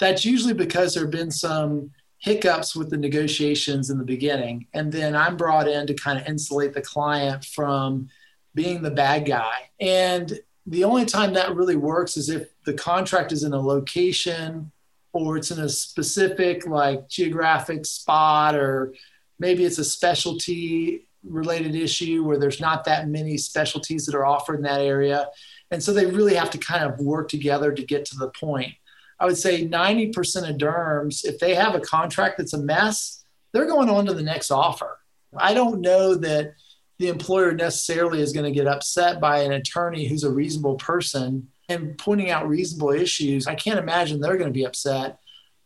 that's 0.01 0.25
usually 0.25 0.55
because 0.55 0.95
there 0.95 1.05
have 1.05 1.13
been 1.13 1.31
some 1.31 1.91
hiccups 2.17 2.75
with 2.75 2.89
the 2.89 2.97
negotiations 2.97 3.91
in 3.91 3.99
the 3.99 4.05
beginning. 4.05 4.67
And 4.73 4.91
then 4.91 5.15
I'm 5.15 5.37
brought 5.37 5.69
in 5.69 5.87
to 5.87 5.93
kind 5.93 6.19
of 6.19 6.27
insulate 6.27 6.73
the 6.73 6.81
client 6.81 7.45
from 7.45 8.09
being 8.55 8.83
the 8.83 8.91
bad 8.91 9.27
guy. 9.27 9.71
And 9.81 10.39
the 10.67 10.85
only 10.85 11.05
time 11.05 11.35
that 11.35 11.55
really 11.55 11.77
works 11.77 12.17
is 12.17 12.29
if 12.29 12.49
the 12.65 12.75
contract 12.75 13.33
is 13.33 13.43
in 13.43 13.53
a 13.53 13.61
location 13.61 14.71
or 15.13 15.37
it's 15.37 15.51
in 15.51 15.59
a 15.59 15.69
specific 15.69 16.67
like 16.67 17.09
geographic 17.09 17.85
spot 17.85 18.55
or 18.55 18.95
maybe 19.39 19.65
it's 19.65 19.79
a 19.79 19.85
specialty 19.85 21.09
related 21.25 21.75
issue 21.75 22.25
where 22.25 22.39
there's 22.39 22.61
not 22.61 22.85
that 22.85 23.09
many 23.09 23.37
specialties 23.37 24.07
that 24.07 24.15
are 24.15 24.25
offered 24.25 24.57
in 24.57 24.63
that 24.63 24.81
area. 24.81 25.29
And 25.71 25.83
so 25.83 25.93
they 25.93 26.07
really 26.07 26.35
have 26.35 26.51
to 26.51 26.59
kind 26.59 26.85
of 26.85 27.01
work 27.01 27.29
together 27.29 27.73
to 27.73 27.83
get 27.83 28.05
to 28.07 28.17
the 28.17 28.29
point. 28.29 28.75
I 29.19 29.27
would 29.27 29.39
say 29.39 29.67
90% 29.67 30.51
of 30.51 30.57
derms, 30.57 31.25
if 31.25 31.39
they 31.39 31.55
have 31.55 31.75
a 31.75 31.81
contract 31.81 32.39
that's 32.39 32.55
a 32.55 32.59
mess, 32.59 33.25
they're 33.53 33.67
going 33.67 33.89
on 33.89 34.07
to 34.07 34.15
the 34.15 34.23
next 34.23 34.51
offer. 34.51 34.99
I 35.37 35.55
don't 35.55 35.81
know 35.81 36.15
that 36.17 36.55
the 37.03 37.09
employer 37.09 37.51
necessarily 37.51 38.21
is 38.21 38.33
going 38.33 38.45
to 38.45 38.57
get 38.57 38.69
upset 38.69 39.21
by 39.21 39.41
an 39.41 39.51
attorney 39.51 40.07
who's 40.07 40.23
a 40.23 40.31
reasonable 40.31 40.77
person 40.77 41.49
and 41.69 41.99
pointing 41.99 42.31
out 42.31 42.49
reasonable 42.49 42.91
issues. 42.91 43.49
I 43.49 43.57
can't 43.57 43.81
imagine 43.81 44.21
they're 44.21 44.37
going 44.37 44.53
to 44.53 44.57
be 44.57 44.65
upset. 44.65 45.19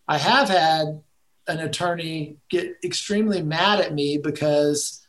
I 0.09 0.16
have 0.16 0.49
had 0.49 1.02
an 1.47 1.61
attorney 1.61 2.38
get 2.49 2.76
extremely 2.83 3.43
mad 3.43 3.81
at 3.81 3.93
me 3.93 4.16
because 4.16 5.02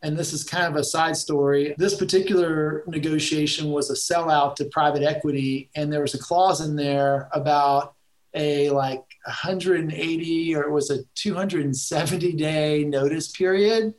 and 0.00 0.16
this 0.16 0.32
is 0.32 0.44
kind 0.44 0.66
of 0.66 0.76
a 0.76 0.84
side 0.84 1.16
story. 1.16 1.74
This 1.76 1.96
particular 1.96 2.84
negotiation 2.86 3.70
was 3.70 3.90
a 3.90 3.94
sellout 3.94 4.54
to 4.56 4.66
private 4.66 5.02
equity, 5.02 5.70
and 5.74 5.90
there 5.90 6.02
was 6.02 6.14
a 6.14 6.18
clause 6.18 6.60
in 6.60 6.76
there 6.76 7.30
about 7.32 7.94
a 8.34 8.68
like 8.70 9.02
180 9.24 10.54
or 10.54 10.62
it 10.64 10.70
was 10.70 10.90
a 10.90 11.02
270 11.14 12.32
day 12.34 12.84
notice 12.84 13.32
period. 13.32 13.94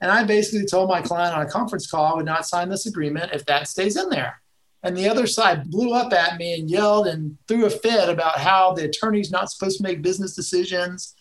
And 0.00 0.10
I 0.10 0.24
basically 0.24 0.66
told 0.66 0.88
my 0.88 1.00
client 1.00 1.34
on 1.34 1.42
a 1.42 1.50
conference 1.50 1.90
call 1.90 2.04
I 2.04 2.16
would 2.16 2.26
not 2.26 2.46
sign 2.46 2.68
this 2.68 2.86
agreement 2.86 3.32
if 3.32 3.44
that 3.46 3.68
stays 3.68 3.96
in 3.96 4.10
there. 4.10 4.40
And 4.82 4.96
the 4.96 5.08
other 5.08 5.26
side 5.26 5.70
blew 5.70 5.94
up 5.94 6.12
at 6.12 6.38
me 6.38 6.58
and 6.58 6.70
yelled 6.70 7.06
and 7.06 7.36
threw 7.48 7.66
a 7.66 7.70
fit 7.70 8.08
about 8.08 8.38
how 8.38 8.72
the 8.72 8.84
attorney's 8.84 9.30
not 9.30 9.50
supposed 9.50 9.78
to 9.78 9.82
make 9.82 10.02
business 10.02 10.34
decisions. 10.34 11.14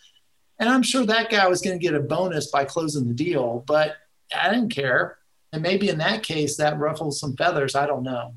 And 0.60 0.70
I'm 0.70 0.84
sure 0.84 1.06
that 1.06 1.32
guy 1.32 1.48
was 1.48 1.62
going 1.62 1.78
to 1.78 1.84
get 1.84 1.96
a 1.96 2.00
bonus 2.00 2.52
by 2.52 2.66
closing 2.66 3.08
the 3.08 3.14
deal, 3.14 3.64
but 3.66 3.96
I 4.38 4.50
didn't 4.50 4.70
care. 4.70 5.18
And 5.52 5.64
maybe 5.64 5.90
in 5.90 5.98
that 6.00 6.22
case, 6.22 6.58
that 6.58 6.78
ruffles 6.78 7.20
some 7.20 7.36
feathers. 7.36 7.76
I 7.76 7.88
don't 7.88 8.04
know. 8.04 8.36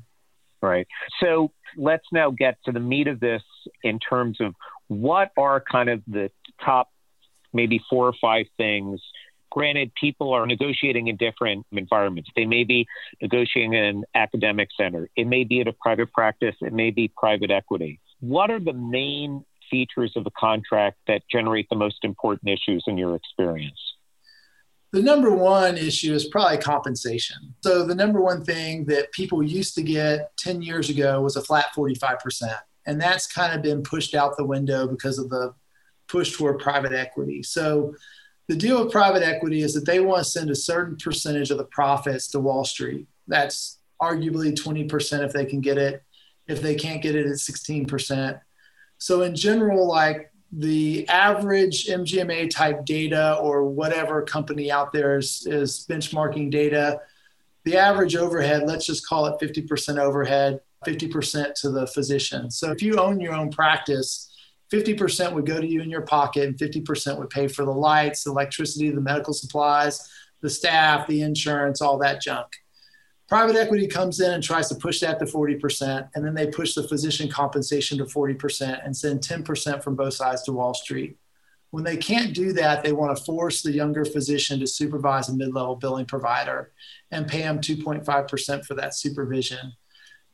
Right. 0.61 0.87
So 1.21 1.51
let's 1.77 2.05
now 2.11 2.31
get 2.31 2.57
to 2.65 2.71
the 2.71 2.79
meat 2.79 3.07
of 3.07 3.19
this 3.19 3.43
in 3.83 3.99
terms 3.99 4.41
of 4.41 4.55
what 4.87 5.31
are 5.37 5.63
kind 5.71 5.89
of 5.89 6.01
the 6.07 6.31
top 6.63 6.89
maybe 7.53 7.81
four 7.89 8.07
or 8.07 8.13
five 8.21 8.45
things. 8.57 9.01
Granted, 9.51 9.91
people 9.95 10.33
are 10.33 10.45
negotiating 10.45 11.07
in 11.07 11.17
different 11.17 11.65
environments. 11.71 12.29
They 12.35 12.45
may 12.45 12.63
be 12.63 12.87
negotiating 13.21 13.73
in 13.73 13.83
an 13.83 14.03
academic 14.15 14.69
center, 14.77 15.09
it 15.15 15.27
may 15.27 15.43
be 15.43 15.61
at 15.61 15.67
a 15.67 15.73
private 15.73 16.11
practice, 16.13 16.55
it 16.61 16.73
may 16.73 16.91
be 16.91 17.11
private 17.17 17.51
equity. 17.51 17.99
What 18.19 18.51
are 18.51 18.59
the 18.59 18.73
main 18.73 19.45
features 19.69 20.13
of 20.15 20.25
a 20.25 20.31
contract 20.31 20.97
that 21.07 21.21
generate 21.31 21.67
the 21.69 21.75
most 21.75 22.03
important 22.03 22.49
issues 22.49 22.83
in 22.87 22.97
your 22.97 23.15
experience? 23.15 23.79
The 24.91 25.01
number 25.01 25.31
one 25.31 25.77
issue 25.77 26.13
is 26.13 26.25
probably 26.25 26.57
compensation. 26.57 27.53
So, 27.61 27.85
the 27.85 27.93
number 27.93 28.21
one 28.21 28.43
thing 28.43 28.85
that 28.85 29.11
people 29.11 29.43
used 29.43 29.75
to 29.75 29.83
get 29.83 30.35
10 30.37 30.63
years 30.63 30.89
ago 30.89 31.21
was 31.21 31.35
a 31.35 31.43
flat 31.43 31.67
45%. 31.75 32.57
And 32.87 32.99
that's 32.99 33.27
kind 33.27 33.53
of 33.53 33.61
been 33.61 33.83
pushed 33.83 34.15
out 34.15 34.35
the 34.35 34.45
window 34.45 34.87
because 34.87 35.19
of 35.19 35.29
the 35.29 35.53
push 36.07 36.35
toward 36.35 36.57
private 36.57 36.91
equity. 36.91 37.43
So, 37.43 37.93
the 38.49 38.55
deal 38.55 38.83
with 38.83 38.91
private 38.91 39.21
equity 39.21 39.61
is 39.61 39.75
that 39.75 39.85
they 39.85 39.99
want 39.99 40.23
to 40.23 40.29
send 40.29 40.49
a 40.49 40.55
certain 40.55 40.97
percentage 40.97 41.51
of 41.51 41.59
the 41.59 41.65
profits 41.65 42.27
to 42.29 42.39
Wall 42.39 42.65
Street. 42.65 43.07
That's 43.27 43.77
arguably 44.01 44.55
20% 44.55 45.23
if 45.23 45.31
they 45.31 45.45
can 45.45 45.61
get 45.61 45.77
it. 45.77 46.03
If 46.47 46.59
they 46.59 46.73
can't 46.73 46.99
get 46.99 47.13
it, 47.13 47.27
it's 47.27 47.47
16%. 47.47 48.41
So, 48.97 49.21
in 49.21 49.35
general, 49.35 49.87
like 49.87 50.31
the 50.51 51.07
average 51.09 51.85
MGMA 51.85 52.49
type 52.49 52.85
data 52.85 53.37
or 53.39 53.65
whatever 53.65 54.23
company 54.23 54.71
out 54.71 54.91
there 54.91 55.19
is, 55.19 55.45
is 55.45 55.85
benchmarking 55.87 56.49
data, 56.49 57.01
the 57.65 57.77
average 57.77 58.15
overhead, 58.15 58.63
let's 58.65 58.87
just 58.87 59.07
call 59.07 59.27
it 59.27 59.39
50% 59.39 59.99
overhead, 59.99 60.59
50% 60.87 61.53
to 61.61 61.69
the 61.69 61.85
physician. 61.85 62.49
So 62.49 62.71
if 62.71 62.81
you 62.81 62.97
own 62.97 63.19
your 63.19 63.35
own 63.35 63.51
practice, 63.51 64.28
50% 64.71 65.33
would 65.33 65.45
go 65.45 65.59
to 65.59 65.67
you 65.67 65.81
in 65.81 65.89
your 65.89 66.01
pocket 66.01 66.47
and 66.47 66.57
50% 66.57 67.17
would 67.17 67.29
pay 67.29 67.47
for 67.47 67.65
the 67.65 67.71
lights, 67.71 68.23
the 68.23 68.31
electricity, 68.31 68.89
the 68.91 69.01
medical 69.01 69.33
supplies, 69.33 70.07
the 70.41 70.49
staff, 70.49 71.07
the 71.07 71.21
insurance, 71.21 71.81
all 71.81 71.97
that 71.97 72.21
junk. 72.21 72.47
Private 73.27 73.55
equity 73.57 73.87
comes 73.87 74.19
in 74.19 74.31
and 74.31 74.43
tries 74.43 74.69
to 74.69 74.75
push 74.75 75.01
that 75.01 75.19
to 75.19 75.25
40%, 75.25 76.09
and 76.15 76.25
then 76.25 76.33
they 76.33 76.47
push 76.47 76.73
the 76.73 76.87
physician 76.87 77.29
compensation 77.29 77.97
to 77.99 78.05
40% 78.05 78.83
and 78.83 78.95
send 78.95 79.21
10% 79.21 79.83
from 79.83 79.95
both 79.95 80.15
sides 80.15 80.41
to 80.43 80.51
Wall 80.51 80.73
Street. 80.73 81.15
When 81.71 81.83
they 81.83 81.97
can't 81.97 82.33
do 82.33 82.53
that, 82.53 82.83
they 82.83 82.91
want 82.91 83.15
to 83.15 83.23
force 83.23 83.61
the 83.61 83.71
younger 83.71 84.03
physician 84.03 84.59
to 84.59 84.67
supervise 84.67 85.29
a 85.29 85.35
mid 85.35 85.53
level 85.53 85.75
billing 85.75 86.07
provider 86.07 86.71
and 87.11 87.27
pay 87.27 87.41
them 87.41 87.59
2.5% 87.59 88.65
for 88.65 88.73
that 88.73 88.95
supervision. 88.95 89.73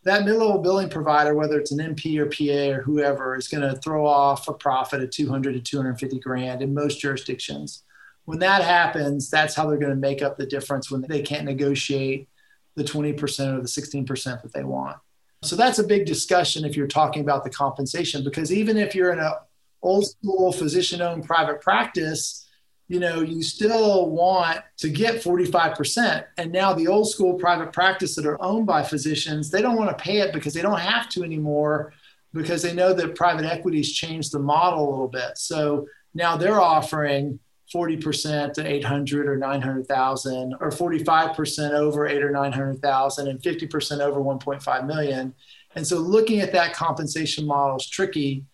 That 0.05 0.23
mid 0.23 0.35
level 0.35 0.59
billing 0.59 0.89
provider, 0.89 1.33
whether 1.33 1.59
it's 1.59 1.71
an 1.71 1.79
NP 1.79 2.19
or 2.19 2.27
PA 2.27 2.77
or 2.77 2.83
whoever, 2.83 3.35
is 3.35 3.47
going 3.47 3.67
to 3.67 3.79
throw 3.81 4.05
off 4.05 4.47
a 4.47 4.53
profit 4.53 5.01
of 5.01 5.09
200 5.09 5.53
to 5.53 5.59
250 5.59 6.19
grand 6.19 6.61
in 6.61 6.73
most 6.73 6.99
jurisdictions. 6.99 7.83
When 8.25 8.39
that 8.39 8.63
happens, 8.63 9.29
that's 9.29 9.55
how 9.55 9.67
they're 9.67 9.79
going 9.79 9.89
to 9.89 9.95
make 9.95 10.21
up 10.21 10.37
the 10.37 10.45
difference 10.45 10.91
when 10.91 11.01
they 11.01 11.21
can't 11.21 11.45
negotiate 11.45 12.29
the 12.75 12.83
20% 12.83 13.57
or 13.57 13.61
the 13.61 13.67
16% 13.67 14.41
that 14.41 14.53
they 14.53 14.63
want. 14.63 14.97
So 15.41 15.55
that's 15.55 15.79
a 15.79 15.83
big 15.83 16.05
discussion 16.05 16.65
if 16.65 16.75
you're 16.75 16.87
talking 16.87 17.21
about 17.21 17.43
the 17.43 17.49
compensation, 17.49 18.23
because 18.23 18.51
even 18.51 18.77
if 18.77 18.93
you're 18.93 19.11
in 19.11 19.19
an 19.19 19.33
old 19.81 20.07
school 20.07 20.51
physician 20.51 21.01
owned 21.01 21.25
private 21.25 21.61
practice, 21.61 22.44
you 22.87 22.99
know, 22.99 23.21
you 23.21 23.41
still 23.41 24.09
want 24.09 24.59
to 24.77 24.89
get 24.89 25.23
45%. 25.23 26.23
And 26.37 26.51
now 26.51 26.73
the 26.73 26.87
old 26.87 27.09
school 27.09 27.33
private 27.33 27.73
practice 27.73 28.15
that 28.15 28.25
are 28.25 28.41
owned 28.41 28.67
by 28.67 28.83
physicians, 28.83 29.49
they 29.49 29.61
don't 29.61 29.75
want 29.75 29.95
to 29.95 30.03
pay 30.03 30.19
it 30.19 30.33
because 30.33 30.53
they 30.53 30.61
don't 30.61 30.79
have 30.79 31.09
to 31.09 31.23
anymore 31.23 31.93
because 32.33 32.61
they 32.61 32.73
know 32.73 32.93
that 32.93 33.15
private 33.15 33.45
equities 33.45 33.93
changed 33.93 34.31
the 34.33 34.39
model 34.39 34.87
a 34.87 34.89
little 34.89 35.07
bit. 35.07 35.37
So 35.37 35.87
now 36.13 36.37
they're 36.37 36.61
offering 36.61 37.39
40% 37.73 38.53
to 38.53 38.65
800 38.65 39.27
or 39.27 39.37
900,000 39.37 40.55
or 40.59 40.69
45% 40.69 41.71
over 41.71 42.05
8 42.05 42.23
or 42.23 42.29
900,000 42.29 43.27
and 43.27 43.41
50% 43.41 43.99
over 43.99 44.19
1.5 44.19 44.85
million. 44.85 45.33
And 45.75 45.85
so 45.87 45.97
looking 45.97 46.41
at 46.41 46.51
that 46.51 46.73
compensation 46.73 47.47
model 47.47 47.77
is 47.77 47.87
tricky. 47.87 48.45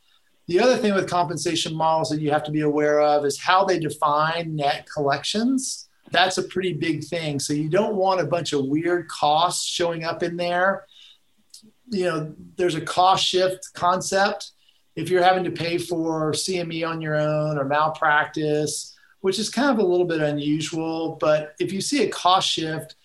The 0.52 0.60
other 0.60 0.76
thing 0.76 0.94
with 0.94 1.10
compensation 1.10 1.74
models 1.74 2.10
that 2.10 2.20
you 2.20 2.30
have 2.32 2.44
to 2.44 2.52
be 2.52 2.60
aware 2.60 3.00
of 3.00 3.24
is 3.24 3.40
how 3.40 3.64
they 3.64 3.80
define 3.80 4.58
net 4.58 4.86
collections. 4.94 5.88
That's 6.12 6.38
a 6.40 6.44
pretty 6.44 6.74
big 6.74 7.06
thing. 7.06 7.40
So 7.40 7.54
you 7.54 7.70
don't 7.70 7.96
want 7.96 8.20
a 8.20 8.26
bunch 8.26 8.52
of 8.52 8.66
weird 8.66 9.08
costs 9.08 9.66
showing 9.66 10.04
up 10.04 10.24
in 10.24 10.36
there. 10.36 10.88
You 11.88 12.04
know, 12.04 12.36
there's 12.58 12.76
a 12.76 12.82
cost 12.82 13.26
shift 13.26 13.70
concept. 13.76 14.52
If 14.98 15.10
you're 15.10 15.24
having 15.24 15.46
to 15.46 15.52
pay 15.52 15.78
for 15.78 16.34
CME 16.34 16.86
on 16.86 17.00
your 17.00 17.16
own 17.16 17.58
or 17.58 17.64
malpractice, 17.64 18.94
which 19.22 19.40
is 19.40 19.50
kind 19.50 19.72
of 19.72 19.80
a 19.80 19.90
little 19.90 20.06
bit 20.06 20.20
unusual. 20.20 21.16
But 21.22 21.56
if 21.62 21.72
you 21.72 21.80
see 21.80 22.04
a 22.04 22.10
cost 22.10 22.50
shift, 22.50 22.96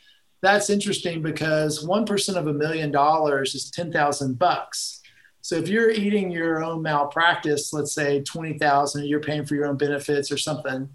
that's 0.42 0.68
interesting 0.68 1.22
because 1.22 1.86
1% 1.86 2.34
of 2.34 2.48
a 2.48 2.52
million 2.52 2.90
dollars 2.90 3.54
is 3.54 3.70
10,000 3.70 4.36
bucks. 4.36 5.00
So 5.46 5.54
if 5.54 5.68
you're 5.68 5.92
eating 5.92 6.32
your 6.32 6.60
own 6.64 6.82
malpractice, 6.82 7.72
let's 7.72 7.94
say 7.94 8.20
20,000, 8.20 9.06
you're 9.06 9.20
paying 9.20 9.46
for 9.46 9.54
your 9.54 9.66
own 9.66 9.76
benefits 9.76 10.32
or 10.32 10.36
something, 10.36 10.88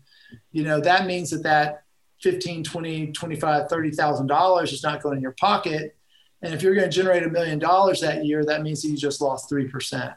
you 0.51 0.65
know, 0.65 0.81
that 0.81 1.05
means 1.05 1.29
that 1.29 1.43
that 1.43 1.83
15, 2.21 2.65
20, 2.65 3.13
25, 3.13 3.69
$30,000 3.69 4.63
is 4.63 4.83
not 4.83 5.01
going 5.01 5.15
in 5.15 5.21
your 5.21 5.37
pocket. 5.39 5.95
And 6.41 6.53
if 6.53 6.61
you're 6.61 6.75
going 6.75 6.89
to 6.89 6.93
generate 6.93 7.23
a 7.23 7.29
million 7.29 7.59
dollars 7.59 8.01
that 8.01 8.25
year, 8.25 8.43
that 8.43 8.61
means 8.61 8.81
that 8.81 8.89
you 8.89 8.97
just 8.97 9.21
lost 9.21 9.49
3%. 9.49 10.13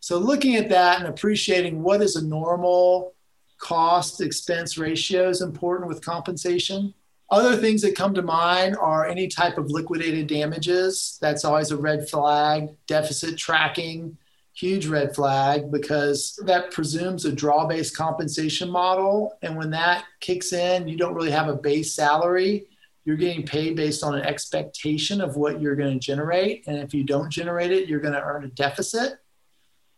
So 0.00 0.18
looking 0.18 0.56
at 0.56 0.68
that 0.68 0.98
and 1.00 1.08
appreciating 1.08 1.82
what 1.82 2.02
is 2.02 2.16
a 2.16 2.22
normal 2.22 3.14
cost 3.56 4.20
expense 4.20 4.76
ratio 4.76 5.30
is 5.30 5.40
important 5.40 5.88
with 5.88 6.04
compensation. 6.04 6.92
Other 7.30 7.56
things 7.56 7.82
that 7.82 7.94
come 7.94 8.12
to 8.14 8.22
mind 8.22 8.76
are 8.76 9.06
any 9.06 9.28
type 9.28 9.56
of 9.56 9.70
liquidated 9.70 10.26
damages. 10.26 11.16
That's 11.20 11.44
always 11.44 11.70
a 11.70 11.76
red 11.76 12.08
flag. 12.08 12.70
Deficit 12.88 13.38
tracking, 13.38 14.16
huge 14.52 14.86
red 14.86 15.14
flag 15.14 15.70
because 15.70 16.38
that 16.44 16.72
presumes 16.72 17.24
a 17.24 17.32
draw 17.32 17.66
based 17.66 17.96
compensation 17.96 18.68
model. 18.68 19.38
And 19.42 19.56
when 19.56 19.70
that 19.70 20.04
kicks 20.20 20.52
in, 20.52 20.88
you 20.88 20.96
don't 20.96 21.14
really 21.14 21.30
have 21.30 21.48
a 21.48 21.54
base 21.54 21.94
salary. 21.94 22.66
You're 23.04 23.16
getting 23.16 23.46
paid 23.46 23.76
based 23.76 24.02
on 24.02 24.14
an 24.14 24.22
expectation 24.22 25.20
of 25.20 25.36
what 25.36 25.60
you're 25.60 25.76
going 25.76 25.98
to 25.98 26.04
generate. 26.04 26.66
And 26.66 26.78
if 26.78 26.92
you 26.92 27.04
don't 27.04 27.30
generate 27.30 27.70
it, 27.70 27.88
you're 27.88 28.00
going 28.00 28.14
to 28.14 28.22
earn 28.22 28.44
a 28.44 28.48
deficit. 28.48 29.20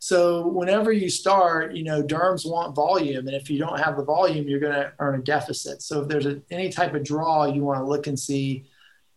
So 0.02 0.48
whenever 0.48 0.90
you 0.90 1.08
start, 1.08 1.76
you 1.76 1.84
know, 1.84 2.02
derms 2.02 2.44
want 2.44 2.74
volume. 2.74 3.28
And 3.28 3.36
if 3.36 3.48
you 3.48 3.60
don't 3.60 3.78
have 3.78 3.96
the 3.96 4.02
volume, 4.02 4.48
you're 4.48 4.58
going 4.58 4.72
to 4.72 4.92
earn 4.98 5.14
a 5.14 5.22
deficit. 5.22 5.80
So 5.80 6.02
if 6.02 6.08
there's 6.08 6.26
a, 6.26 6.42
any 6.50 6.70
type 6.70 6.92
of 6.94 7.04
draw, 7.04 7.44
you 7.44 7.62
want 7.62 7.78
to 7.78 7.84
look 7.84 8.08
and 8.08 8.18
see 8.18 8.64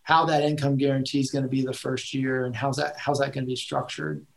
how 0.03 0.25
that 0.25 0.43
income 0.43 0.77
guarantee 0.77 1.19
is 1.19 1.31
going 1.31 1.41
to 1.41 1.49
be 1.49 1.65
the 1.65 1.73
first 1.73 2.13
year 2.13 2.45
and 2.45 2.55
how's 2.55 2.77
that, 2.77 2.99
how's 2.99 3.17
that 3.17 3.33
going 3.33 3.45
to 3.45 3.47
be 3.47 3.55
structured. 3.55 4.27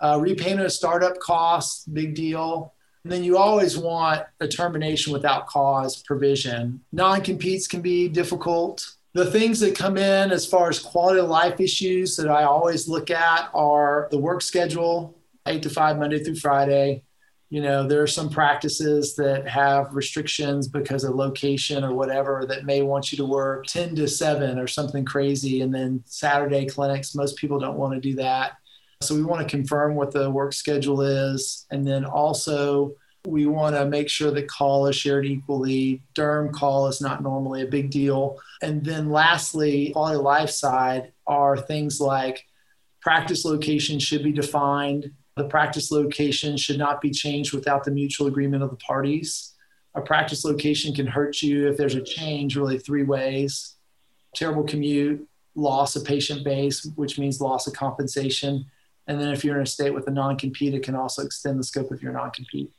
Uh, 0.00 0.18
repayment 0.20 0.66
of 0.66 0.72
startup 0.72 1.20
costs, 1.20 1.84
big 1.84 2.16
deal. 2.16 2.74
And 3.04 3.12
then 3.12 3.22
you 3.22 3.38
always 3.38 3.78
want 3.78 4.24
a 4.40 4.48
termination 4.48 5.12
without 5.12 5.46
cause 5.46 6.02
provision. 6.02 6.80
Non 6.90 7.20
competes 7.20 7.68
can 7.68 7.80
be 7.80 8.08
difficult. 8.08 8.96
The 9.12 9.30
things 9.30 9.60
that 9.60 9.76
come 9.76 9.96
in 9.96 10.32
as 10.32 10.46
far 10.46 10.68
as 10.68 10.80
quality 10.80 11.20
of 11.20 11.28
life 11.28 11.60
issues 11.60 12.16
that 12.16 12.28
I 12.28 12.42
always 12.42 12.88
look 12.88 13.08
at 13.12 13.50
are 13.54 14.08
the 14.10 14.18
work 14.18 14.42
schedule, 14.42 15.16
eight 15.46 15.62
to 15.62 15.70
five, 15.70 15.98
Monday 15.98 16.22
through 16.22 16.36
Friday. 16.36 17.02
You 17.50 17.60
know, 17.60 17.86
there 17.86 18.02
are 18.02 18.06
some 18.06 18.30
practices 18.30 19.14
that 19.16 19.46
have 19.46 19.94
restrictions 19.94 20.68
because 20.68 21.04
of 21.04 21.14
location 21.14 21.84
or 21.84 21.92
whatever 21.92 22.46
that 22.48 22.64
may 22.64 22.80
want 22.80 23.12
you 23.12 23.18
to 23.18 23.26
work 23.26 23.66
10 23.66 23.94
to 23.96 24.08
7 24.08 24.58
or 24.58 24.66
something 24.66 25.04
crazy. 25.04 25.60
And 25.60 25.74
then 25.74 26.02
Saturday 26.06 26.66
clinics, 26.66 27.14
most 27.14 27.36
people 27.36 27.58
don't 27.58 27.76
want 27.76 27.92
to 27.92 28.00
do 28.00 28.14
that. 28.16 28.52
So 29.02 29.14
we 29.14 29.22
want 29.22 29.46
to 29.46 29.56
confirm 29.56 29.96
what 29.96 30.12
the 30.12 30.30
work 30.30 30.54
schedule 30.54 31.02
is. 31.02 31.66
And 31.70 31.86
then 31.86 32.06
also, 32.06 32.94
we 33.26 33.46
want 33.46 33.76
to 33.76 33.84
make 33.84 34.08
sure 34.08 34.30
that 34.30 34.48
call 34.48 34.86
is 34.86 34.96
shared 34.96 35.26
equally. 35.26 36.02
Derm 36.14 36.52
call 36.52 36.88
is 36.88 37.00
not 37.00 37.22
normally 37.22 37.62
a 37.62 37.66
big 37.66 37.90
deal. 37.90 38.38
And 38.62 38.84
then 38.84 39.10
lastly, 39.10 39.90
quality 39.92 40.18
life 40.18 40.50
side 40.50 41.12
are 41.26 41.56
things 41.56 42.00
like 42.00 42.46
practice 43.00 43.44
location 43.44 43.98
should 43.98 44.24
be 44.24 44.32
defined. 44.32 45.12
The 45.36 45.44
practice 45.44 45.90
location 45.90 46.56
should 46.56 46.78
not 46.78 47.00
be 47.00 47.10
changed 47.10 47.52
without 47.54 47.84
the 47.84 47.90
mutual 47.90 48.26
agreement 48.26 48.62
of 48.62 48.70
the 48.70 48.76
parties. 48.76 49.54
A 49.94 50.00
practice 50.00 50.44
location 50.44 50.94
can 50.94 51.06
hurt 51.06 51.42
you 51.42 51.68
if 51.68 51.76
there's 51.76 51.94
a 51.94 52.02
change, 52.02 52.56
really, 52.56 52.78
three 52.78 53.04
ways 53.04 53.76
terrible 54.34 54.64
commute, 54.64 55.28
loss 55.54 55.94
of 55.94 56.06
patient 56.06 56.42
base, 56.42 56.86
which 56.96 57.18
means 57.18 57.38
loss 57.38 57.66
of 57.66 57.74
compensation. 57.74 58.64
And 59.06 59.20
then 59.20 59.28
if 59.28 59.44
you're 59.44 59.56
in 59.56 59.62
a 59.62 59.66
state 59.66 59.92
with 59.92 60.08
a 60.08 60.10
non 60.10 60.38
compete, 60.38 60.72
it 60.72 60.82
can 60.82 60.94
also 60.94 61.22
extend 61.22 61.58
the 61.58 61.64
scope 61.64 61.90
of 61.90 62.02
your 62.02 62.12
non 62.12 62.30
compete 62.30 62.72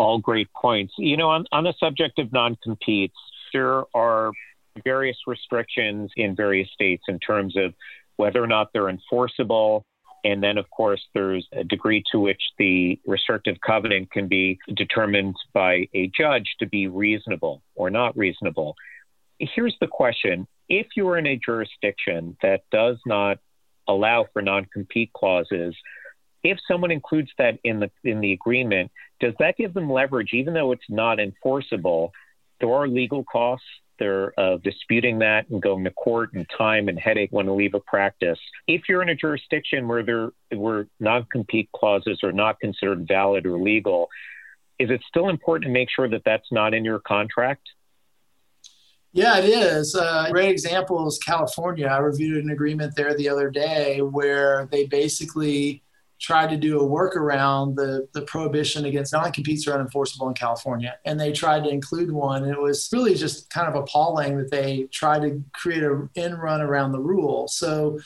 all 0.00 0.18
great 0.18 0.48
points. 0.54 0.94
You 0.96 1.18
know, 1.18 1.28
on, 1.28 1.44
on 1.52 1.64
the 1.64 1.74
subject 1.78 2.18
of 2.18 2.32
non 2.32 2.56
competes, 2.62 3.16
there 3.52 3.84
are 3.94 4.32
various 4.82 5.18
restrictions 5.26 6.10
in 6.16 6.34
various 6.34 6.70
states 6.72 7.02
in 7.06 7.18
terms 7.18 7.54
of 7.56 7.74
whether 8.16 8.42
or 8.42 8.46
not 8.46 8.68
they're 8.72 8.88
enforceable. 8.88 9.84
And 10.24 10.42
then, 10.42 10.58
of 10.58 10.68
course, 10.70 11.00
there's 11.14 11.46
a 11.52 11.64
degree 11.64 12.02
to 12.12 12.20
which 12.20 12.42
the 12.58 12.98
restrictive 13.06 13.56
covenant 13.66 14.10
can 14.10 14.28
be 14.28 14.58
determined 14.76 15.36
by 15.52 15.88
a 15.94 16.10
judge 16.16 16.44
to 16.58 16.66
be 16.66 16.86
reasonable 16.88 17.62
or 17.74 17.90
not 17.90 18.16
reasonable. 18.16 18.74
Here's 19.38 19.76
the 19.80 19.86
question 19.86 20.46
if 20.68 20.86
you're 20.96 21.18
in 21.18 21.26
a 21.26 21.36
jurisdiction 21.36 22.36
that 22.42 22.62
does 22.70 22.98
not 23.06 23.38
allow 23.88 24.26
for 24.32 24.42
non 24.42 24.66
compete 24.66 25.12
clauses, 25.12 25.74
if 26.42 26.58
someone 26.68 26.90
includes 26.90 27.30
that 27.38 27.58
in 27.64 27.80
the 27.80 27.90
in 28.04 28.20
the 28.20 28.32
agreement, 28.32 28.90
does 29.18 29.34
that 29.38 29.56
give 29.56 29.74
them 29.74 29.90
leverage, 29.90 30.30
even 30.32 30.54
though 30.54 30.72
it's 30.72 30.88
not 30.88 31.20
enforceable? 31.20 32.12
There 32.60 32.72
are 32.72 32.88
legal 32.88 33.24
costs. 33.24 33.66
Uh, 34.00 34.56
disputing 34.64 35.18
that 35.18 35.46
and 35.50 35.60
going 35.60 35.84
to 35.84 35.90
court 35.90 36.32
and 36.32 36.46
time 36.56 36.88
and 36.88 36.98
headache 36.98 37.28
when 37.32 37.44
to 37.44 37.52
leave 37.52 37.74
a 37.74 37.80
practice. 37.80 38.38
If 38.66 38.88
you're 38.88 39.02
in 39.02 39.10
a 39.10 39.14
jurisdiction 39.14 39.86
where 39.86 40.02
there 40.02 40.30
where 40.56 40.86
non-compete 41.00 41.68
clauses 41.76 42.20
are 42.22 42.32
not 42.32 42.58
considered 42.60 43.06
valid 43.06 43.44
or 43.44 43.58
legal, 43.58 44.08
is 44.78 44.88
it 44.88 45.02
still 45.06 45.28
important 45.28 45.64
to 45.64 45.70
make 45.70 45.90
sure 45.94 46.08
that 46.08 46.22
that's 46.24 46.50
not 46.50 46.72
in 46.72 46.82
your 46.82 46.98
contract? 47.00 47.68
Yeah, 49.12 49.38
it 49.38 49.44
is. 49.44 49.94
Uh, 49.94 50.24
a 50.28 50.30
great 50.30 50.50
example 50.50 51.06
is 51.06 51.18
California. 51.18 51.86
I 51.86 51.98
reviewed 51.98 52.42
an 52.42 52.50
agreement 52.50 52.96
there 52.96 53.14
the 53.14 53.28
other 53.28 53.50
day 53.50 54.00
where 54.00 54.66
they 54.70 54.86
basically 54.86 55.82
tried 56.20 56.50
to 56.50 56.56
do 56.56 56.80
a 56.80 56.86
workaround 56.86 57.74
the, 57.74 58.06
the 58.12 58.22
prohibition 58.22 58.84
against 58.84 59.12
non-competes 59.12 59.66
are 59.66 59.78
unenforceable 59.78 60.28
in 60.28 60.34
California. 60.34 60.94
And 61.06 61.18
they 61.18 61.32
tried 61.32 61.64
to 61.64 61.70
include 61.70 62.12
one. 62.12 62.44
And 62.44 62.52
it 62.52 62.60
was 62.60 62.90
really 62.92 63.14
just 63.14 63.48
kind 63.48 63.68
of 63.68 63.74
appalling 63.74 64.36
that 64.36 64.50
they 64.50 64.84
tried 64.92 65.22
to 65.22 65.42
create 65.54 65.82
an 65.82 66.10
in 66.14 66.34
run 66.34 66.60
around 66.60 66.92
the 66.92 67.00
rule. 67.00 67.48
So 67.48 67.98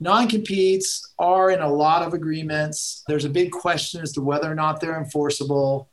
non-competes 0.00 1.14
are 1.18 1.50
in 1.50 1.60
a 1.60 1.72
lot 1.72 2.02
of 2.02 2.12
agreements. 2.12 3.04
There's 3.06 3.24
a 3.24 3.30
big 3.30 3.52
question 3.52 4.02
as 4.02 4.12
to 4.12 4.20
whether 4.20 4.50
or 4.50 4.56
not 4.56 4.80
they're 4.80 4.98
enforceable. 4.98 5.90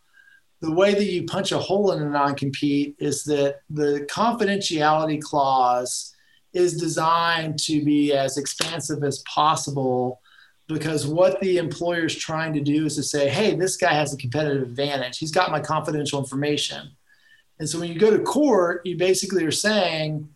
The 0.62 0.72
way 0.72 0.96
that 0.96 1.06
you 1.06 1.26
punch 1.26 1.52
a 1.52 1.60
hole 1.60 1.92
in 1.92 2.02
a 2.02 2.10
non-compete 2.10 2.96
is 2.98 3.24
that 3.26 3.58
the 3.70 4.08
confidentiality 4.10 5.22
clause 5.22 6.16
is 6.54 6.78
designed 6.78 7.60
to 7.60 7.86
be 7.86 8.14
as 8.14 8.38
expansive 8.38 9.04
as 9.04 9.22
possible 9.32 10.22
because 10.68 11.08
what 11.08 11.40
the 11.40 11.58
employer 11.58 12.06
is 12.06 12.16
trying 12.16 12.54
to 12.54 12.62
do 12.62 12.86
is 12.86 12.96
to 12.96 13.04
say, 13.04 13.30
hey, 13.30 13.56
this 13.56 13.78
guy 13.78 13.94
has 13.94 14.14
a 14.14 14.18
competitive 14.18 14.64
advantage. 14.64 15.18
He's 15.18 15.32
got 15.32 15.52
my 15.52 15.60
confidential 15.60 16.20
information. 16.20 16.92
And 17.60 17.70
so 17.70 17.80
when 17.80 17.92
you 17.92 18.00
go 18.00 18.12
to 18.12 18.24
court, 18.24 18.82
you 18.86 18.98
basically 18.98 19.46
are 19.46 19.52
saying, 19.52 20.30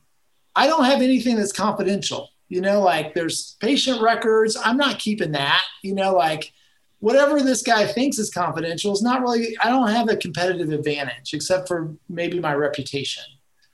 I 0.55 0.67
don't 0.67 0.85
have 0.85 1.01
anything 1.01 1.35
that's 1.35 1.51
confidential. 1.51 2.29
You 2.47 2.61
know, 2.61 2.81
like 2.81 3.13
there's 3.13 3.55
patient 3.59 4.01
records. 4.01 4.57
I'm 4.61 4.77
not 4.77 4.99
keeping 4.99 5.33
that. 5.33 5.63
You 5.83 5.95
know, 5.95 6.13
like 6.13 6.53
whatever 6.99 7.41
this 7.41 7.61
guy 7.61 7.85
thinks 7.85 8.17
is 8.17 8.29
confidential 8.29 8.93
is 8.93 9.01
not 9.01 9.21
really, 9.21 9.57
I 9.61 9.69
don't 9.69 9.89
have 9.89 10.09
a 10.09 10.17
competitive 10.17 10.71
advantage 10.71 11.33
except 11.33 11.67
for 11.67 11.95
maybe 12.09 12.39
my 12.39 12.53
reputation. 12.53 13.23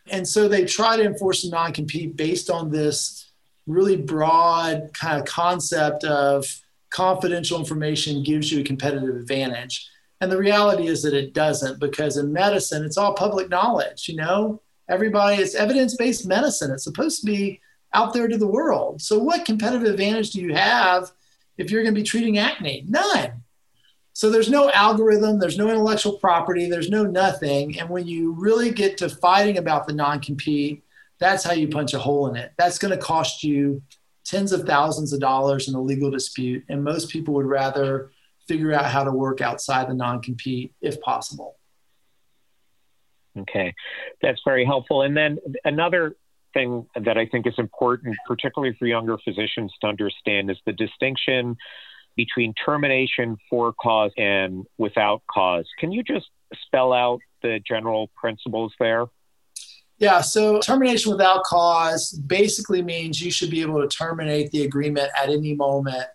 And 0.10 0.28
so 0.28 0.48
they 0.48 0.66
try 0.66 0.98
to 0.98 1.04
enforce 1.04 1.44
a 1.44 1.50
non 1.50 1.74
compete 1.74 2.16
based 2.16 2.50
on 2.50 2.72
this 2.72 3.27
really 3.68 3.98
broad 3.98 4.90
kind 4.94 5.20
of 5.20 5.28
concept 5.28 6.04
of 6.04 6.46
confidential 6.90 7.60
information 7.60 8.24
gives 8.24 8.52
you 8.52 8.62
a 8.62 8.64
competitive 8.64 9.16
advantage. 9.16 9.88
And 10.22 10.32
the 10.32 10.38
reality 10.38 10.88
is 10.88 11.04
that 11.04 11.14
it 11.14 11.34
doesn't 11.34 11.80
because 11.80 12.18
in 12.18 12.34
medicine, 12.34 12.84
it's 12.84 12.98
all 12.98 13.14
public 13.14 13.50
knowledge. 13.50 14.08
You 14.10 14.16
know, 14.16 14.62
everybody, 14.90 15.42
it's 15.42 15.54
evidence 15.54 15.96
based 15.96 16.26
medicine. 16.26 16.72
It's 16.72 16.86
supposed 16.86 17.20
to 17.20 17.26
be 17.26 17.62
out 17.94 18.14
there 18.14 18.28
to 18.28 18.38
the 18.38 18.48
world. 18.48 19.02
So, 19.02 19.20
what 19.20 19.46
competitive 19.46 19.88
advantage 19.88 20.32
do 20.32 20.42
you 20.42 20.56
have 20.56 21.12
if 21.58 21.70
you're 21.70 21.84
going 21.84 21.94
to 21.94 22.02
be 22.02 22.08
treating 22.08 22.38
acne? 22.38 22.86
None. 22.88 23.44
So, 24.14 24.32
there's 24.32 24.50
no 24.50 24.72
algorithm, 24.72 25.40
there's 25.40 25.58
no 25.58 25.70
intellectual 25.70 26.14
property, 26.14 26.70
there's 26.70 26.90
no 26.90 27.06
nothing. 27.06 27.80
And 27.80 27.90
when 27.90 28.08
you 28.08 28.34
really 28.34 28.72
get 28.72 28.98
to 28.98 29.10
fighting 29.10 29.58
about 29.58 29.88
the 29.88 29.94
non 29.94 30.20
compete, 30.20 30.84
that's 31.20 31.44
how 31.44 31.54
you 31.54 31.68
punch 31.68 31.94
a 31.94 32.00
hole 32.00 32.28
in 32.28 32.36
it. 32.36 32.54
That's 32.58 32.78
going 32.78 32.92
to 32.92 32.98
cost 32.98 33.44
you 33.44 33.82
tens 34.26 34.52
of 34.52 34.66
thousands 34.66 35.14
of 35.14 35.20
dollars 35.20 35.68
in 35.68 35.76
a 35.76 35.82
legal 35.82 36.12
dispute. 36.12 36.64
And 36.70 36.84
most 36.84 37.10
people 37.10 37.34
would 37.36 37.46
rather 37.46 38.12
figure 38.48 38.74
out 38.74 38.86
how 38.86 39.04
to 39.04 39.12
work 39.12 39.42
outside 39.42 39.90
the 39.90 39.94
non 39.94 40.22
compete 40.22 40.74
if 40.82 41.00
possible. 41.02 41.58
Okay, 43.38 43.74
that's 44.22 44.42
very 44.44 44.66
helpful. 44.66 45.04
And 45.04 45.16
then 45.16 45.38
another 45.64 46.16
thing 46.54 46.88
that 46.96 47.18
I 47.18 47.26
think 47.28 47.46
is 47.46 47.54
important, 47.58 48.16
particularly 48.28 48.76
for 48.80 48.88
younger 48.88 49.18
physicians 49.24 49.72
to 49.82 49.88
understand, 49.88 50.50
is 50.50 50.58
the 50.66 50.74
distinction 50.74 51.56
between 52.16 52.54
termination 52.66 53.38
for 53.50 53.74
cause 53.74 54.12
and 54.18 54.66
without 54.80 55.22
cause. 55.30 55.68
Can 55.78 55.92
you 55.92 56.02
just 56.02 56.26
spell 56.66 56.92
out 56.92 57.20
the 57.44 57.60
general 57.66 58.10
principles 58.16 58.74
there? 58.80 59.06
Yeah, 60.00 60.22
so 60.22 60.60
termination 60.60 61.12
without 61.12 61.44
cause 61.44 62.12
basically 62.12 62.84
means 62.84 63.22
you 63.22 63.32
should 63.32 63.50
be 63.50 63.62
able 63.62 63.82
to 63.82 63.88
terminate 63.88 64.52
the 64.52 64.64
agreement 64.64 65.10
at 65.20 65.30
any 65.30 65.56
moment 65.56 66.06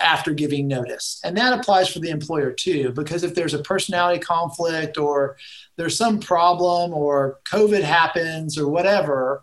after 0.00 0.32
giving 0.32 0.66
notice. 0.66 1.20
And 1.22 1.36
that 1.36 1.58
applies 1.58 1.88
for 1.88 2.00
the 2.00 2.10
employer 2.10 2.52
too, 2.52 2.90
because 2.92 3.22
if 3.22 3.34
there's 3.34 3.54
a 3.54 3.62
personality 3.62 4.18
conflict 4.18 4.98
or 4.98 5.36
there's 5.76 5.96
some 5.96 6.18
problem 6.18 6.92
or 6.92 7.38
COVID 7.44 7.82
happens 7.82 8.58
or 8.58 8.68
whatever, 8.68 9.42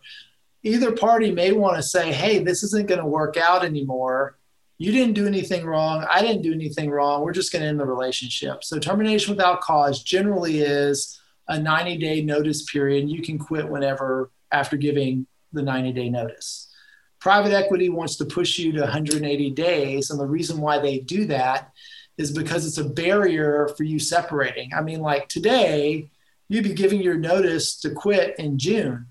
either 0.63 0.91
party 0.91 1.31
may 1.31 1.51
want 1.51 1.77
to 1.77 1.83
say, 1.83 2.11
hey, 2.11 2.39
this 2.39 2.63
isn't 2.63 2.87
going 2.87 2.99
to 2.99 3.05
work 3.05 3.37
out 3.37 3.63
anymore. 3.63 4.37
You 4.79 4.91
didn't 4.91 5.13
do 5.13 5.27
anything 5.27 5.65
wrong. 5.65 6.05
I 6.09 6.21
didn't 6.21 6.41
do 6.41 6.53
anything 6.53 6.89
wrong. 6.89 7.21
We're 7.21 7.31
just 7.31 7.51
going 7.51 7.61
to 7.61 7.67
end 7.67 7.79
the 7.79 7.85
relationship. 7.85 8.63
So 8.63 8.79
termination 8.79 9.35
without 9.35 9.61
cause 9.61 10.03
generally 10.03 10.59
is 10.59 11.19
a 11.47 11.59
90 11.59 11.97
day 11.97 12.21
notice 12.21 12.63
period. 12.63 13.09
You 13.09 13.21
can 13.21 13.37
quit 13.37 13.69
whenever 13.69 14.31
after 14.51 14.77
giving 14.77 15.27
the 15.53 15.61
90 15.61 15.93
day 15.93 16.09
notice. 16.09 16.73
Private 17.19 17.53
equity 17.53 17.89
wants 17.89 18.17
to 18.17 18.25
push 18.25 18.57
you 18.59 18.71
to 18.73 18.81
180 18.81 19.51
days. 19.51 20.09
And 20.09 20.19
the 20.19 20.25
reason 20.25 20.59
why 20.59 20.79
they 20.79 20.99
do 20.99 21.25
that 21.25 21.71
is 22.17 22.31
because 22.31 22.65
it's 22.65 22.77
a 22.77 22.89
barrier 22.89 23.69
for 23.77 23.83
you 23.83 23.99
separating. 23.99 24.71
I 24.73 24.81
mean, 24.81 25.01
like 25.01 25.27
today, 25.27 26.09
you'd 26.49 26.63
be 26.63 26.73
giving 26.73 27.01
your 27.01 27.17
notice 27.17 27.79
to 27.81 27.91
quit 27.91 28.35
in 28.39 28.57
June. 28.57 29.07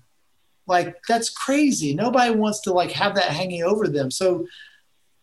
Like 0.67 0.97
that's 1.07 1.29
crazy. 1.29 1.93
Nobody 1.93 2.35
wants 2.35 2.61
to 2.61 2.73
like 2.73 2.91
have 2.91 3.15
that 3.15 3.25
hanging 3.25 3.63
over 3.63 3.87
them. 3.87 4.11
So 4.11 4.45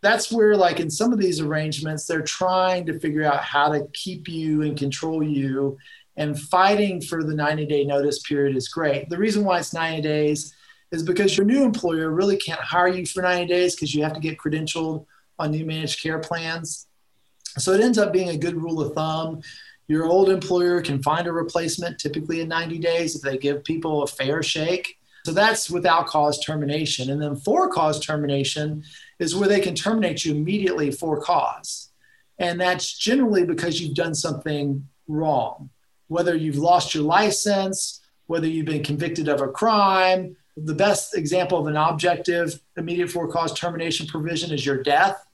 that's 0.00 0.30
where 0.30 0.56
like 0.56 0.80
in 0.80 0.90
some 0.90 1.12
of 1.12 1.18
these 1.18 1.40
arrangements, 1.40 2.06
they're 2.06 2.22
trying 2.22 2.86
to 2.86 2.98
figure 2.98 3.24
out 3.24 3.42
how 3.42 3.72
to 3.72 3.86
keep 3.92 4.28
you 4.28 4.62
and 4.62 4.76
control 4.76 5.22
you 5.22 5.76
and 6.16 6.38
fighting 6.38 7.00
for 7.00 7.24
the 7.24 7.34
90 7.34 7.66
day 7.66 7.84
notice 7.84 8.20
period 8.20 8.56
is 8.56 8.68
great. 8.68 9.08
The 9.08 9.18
reason 9.18 9.44
why 9.44 9.58
it's 9.58 9.74
90 9.74 10.02
days 10.02 10.54
is 10.92 11.02
because 11.02 11.36
your 11.36 11.46
new 11.46 11.64
employer 11.64 12.10
really 12.10 12.36
can't 12.36 12.60
hire 12.60 12.88
you 12.88 13.04
for 13.04 13.22
90 13.22 13.46
days 13.46 13.74
because 13.74 13.94
you 13.94 14.02
have 14.04 14.12
to 14.14 14.20
get 14.20 14.38
credentialed 14.38 15.06
on 15.38 15.50
new 15.50 15.66
managed 15.66 16.00
care 16.00 16.20
plans. 16.20 16.86
So 17.58 17.72
it 17.72 17.80
ends 17.80 17.98
up 17.98 18.12
being 18.12 18.30
a 18.30 18.36
good 18.36 18.56
rule 18.56 18.80
of 18.80 18.94
thumb. 18.94 19.40
Your 19.88 20.06
old 20.06 20.30
employer 20.30 20.80
can 20.80 21.02
find 21.02 21.26
a 21.26 21.32
replacement 21.32 21.98
typically 21.98 22.40
in 22.40 22.48
90 22.48 22.78
days 22.78 23.16
if 23.16 23.22
they 23.22 23.36
give 23.36 23.64
people 23.64 24.02
a 24.02 24.06
fair 24.06 24.42
shake. 24.42 24.96
So 25.26 25.32
that's 25.32 25.70
without 25.70 26.06
cause 26.06 26.38
termination. 26.44 27.10
And 27.10 27.20
then 27.20 27.36
for 27.36 27.68
cause 27.68 28.04
termination 28.04 28.84
is 29.18 29.34
where 29.34 29.48
they 29.48 29.60
can 29.60 29.74
terminate 29.74 30.24
you 30.24 30.34
immediately 30.34 30.90
for 30.90 31.20
cause. 31.20 31.90
And 32.38 32.60
that's 32.60 32.96
generally 32.96 33.44
because 33.44 33.80
you've 33.80 33.94
done 33.94 34.14
something 34.14 34.86
wrong 35.06 35.70
whether 36.08 36.34
you've 36.34 36.56
lost 36.56 36.94
your 36.94 37.04
license, 37.04 38.00
whether 38.26 38.46
you've 38.46 38.66
been 38.66 38.84
convicted 38.84 39.28
of 39.28 39.40
a 39.40 39.48
crime. 39.48 40.36
The 40.56 40.74
best 40.74 41.16
example 41.16 41.58
of 41.58 41.66
an 41.66 41.76
objective 41.76 42.60
immediate 42.76 43.10
for 43.10 43.28
cause 43.28 43.52
termination 43.58 44.06
provision 44.06 44.52
is 44.52 44.64
your 44.64 44.82
death. 44.82 45.24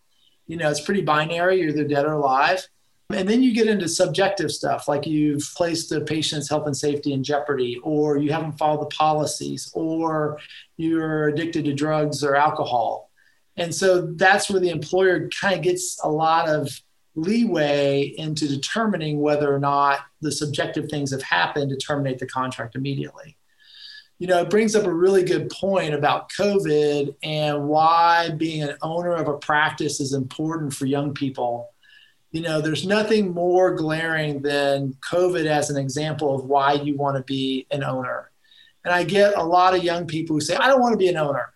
You 0.47 0.57
know, 0.57 0.71
it's 0.71 0.81
pretty 0.81 1.03
binary, 1.03 1.61
you're 1.61 1.69
either 1.69 1.85
dead 1.85 2.07
or 2.07 2.15
alive. 2.15 2.67
And 3.13 3.29
then 3.29 3.43
you 3.43 3.53
get 3.53 3.67
into 3.67 3.89
subjective 3.89 4.53
stuff 4.53 4.87
like 4.87 5.07
you've 5.07 5.43
placed 5.57 5.91
the 5.91 6.01
patient's 6.01 6.49
health 6.49 6.67
and 6.67 6.77
safety 6.77 7.13
in 7.13 7.25
jeopardy, 7.25 7.79
or 7.83 8.19
you 8.19 8.33
haven't 8.33 8.57
followed 8.57 8.83
the 8.83 8.95
policies, 8.95 9.71
or 9.75 10.39
you're 10.77 11.29
addicted 11.29 11.65
to 11.65 11.75
drugs 11.75 12.23
or 12.23 12.37
alcohol. 12.37 13.11
And 13.57 13.75
so 13.75 14.13
that's 14.13 14.49
where 14.49 14.61
the 14.61 14.71
employer 14.71 15.29
kind 15.29 15.57
of 15.57 15.63
gets 15.63 15.99
a 16.03 16.09
lot 16.09 16.49
of 16.49 16.81
leeway 17.15 18.03
into 18.17 18.47
determining 18.47 19.21
whether 19.21 19.53
or 19.53 19.59
not 19.59 20.01
the 20.21 20.33
subjective 20.33 20.89
things 20.89 21.11
have 21.11 21.23
happened 21.23 21.71
to 21.71 21.77
terminate 21.77 22.19
the 22.19 22.27
contract 22.27 22.77
immediately. 22.77 23.37
You 24.19 24.27
know, 24.27 24.43
it 24.43 24.51
brings 24.51 24.77
up 24.77 24.85
a 24.85 24.93
really 24.93 25.25
good 25.25 25.51
point 25.51 25.95
about 25.95 26.31
COVID 26.33 27.15
and 27.23 27.67
why 27.67 28.31
being 28.37 28.63
an 28.63 28.77
owner 28.83 29.15
of 29.15 29.29
a 29.29 29.39
practice 29.39 29.99
is 29.99 30.13
important 30.13 30.75
for 30.75 30.85
young 30.85 31.15
people. 31.15 31.71
You 32.31 32.43
know, 32.43 32.61
there's 32.61 32.87
nothing 32.87 33.33
more 33.33 33.75
glaring 33.75 34.43
than 34.43 34.95
COVID 35.11 35.47
as 35.47 35.71
an 35.71 35.79
example 35.79 36.35
of 36.35 36.45
why 36.45 36.75
you 36.75 36.97
want 36.97 37.17
to 37.17 37.23
be 37.23 37.67
an 37.71 37.83
owner. 37.83 38.31
And 38.85 38.95
I 38.95 39.05
get 39.05 39.37
a 39.37 39.43
lot 39.43 39.75
of 39.75 39.83
young 39.83 40.07
people 40.07 40.37
who 40.37 40.41
say, 40.41 40.55
I 40.55 40.69
don't 40.69 40.81
want 40.81 40.93
to 40.93 40.99
be 40.99 41.09
an 41.09 41.17
owner. 41.17 41.53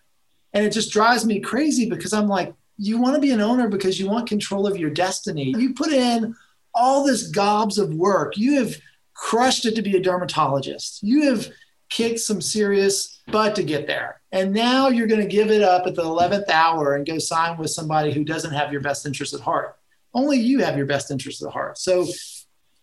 And 0.53 0.65
it 0.65 0.71
just 0.71 0.91
drives 0.91 1.25
me 1.25 1.39
crazy 1.39 1.89
because 1.89 2.13
I'm 2.13 2.27
like, 2.27 2.53
you 2.77 2.97
want 2.97 3.15
to 3.15 3.21
be 3.21 3.31
an 3.31 3.41
owner 3.41 3.69
because 3.69 3.99
you 3.99 4.07
want 4.07 4.27
control 4.27 4.67
of 4.67 4.77
your 4.77 4.89
destiny. 4.89 5.53
You 5.57 5.73
put 5.73 5.91
in 5.91 6.35
all 6.73 7.03
this 7.05 7.29
gobs 7.29 7.77
of 7.77 7.93
work. 7.93 8.37
You 8.37 8.59
have 8.59 8.75
crushed 9.13 9.65
it 9.65 9.75
to 9.75 9.81
be 9.81 9.95
a 9.95 10.01
dermatologist. 10.01 11.01
You 11.01 11.29
have 11.29 11.47
kicked 11.89 12.19
some 12.19 12.41
serious 12.41 13.21
butt 13.27 13.55
to 13.55 13.63
get 13.63 13.87
there. 13.87 14.21
And 14.31 14.53
now 14.53 14.89
you're 14.89 15.07
going 15.07 15.21
to 15.21 15.27
give 15.27 15.51
it 15.51 15.61
up 15.61 15.87
at 15.87 15.95
the 15.95 16.03
11th 16.03 16.49
hour 16.49 16.95
and 16.95 17.05
go 17.05 17.17
sign 17.17 17.57
with 17.57 17.71
somebody 17.71 18.11
who 18.11 18.23
doesn't 18.23 18.53
have 18.53 18.71
your 18.71 18.81
best 18.81 19.05
interest 19.05 19.33
at 19.33 19.39
heart. 19.39 19.77
Only 20.13 20.37
you 20.37 20.59
have 20.59 20.77
your 20.77 20.85
best 20.85 21.11
interest 21.11 21.43
at 21.43 21.51
heart. 21.51 21.77
So 21.77 22.05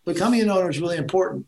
becoming 0.04 0.40
an 0.40 0.50
owner 0.50 0.70
is 0.70 0.80
really 0.80 0.96
important. 0.96 1.46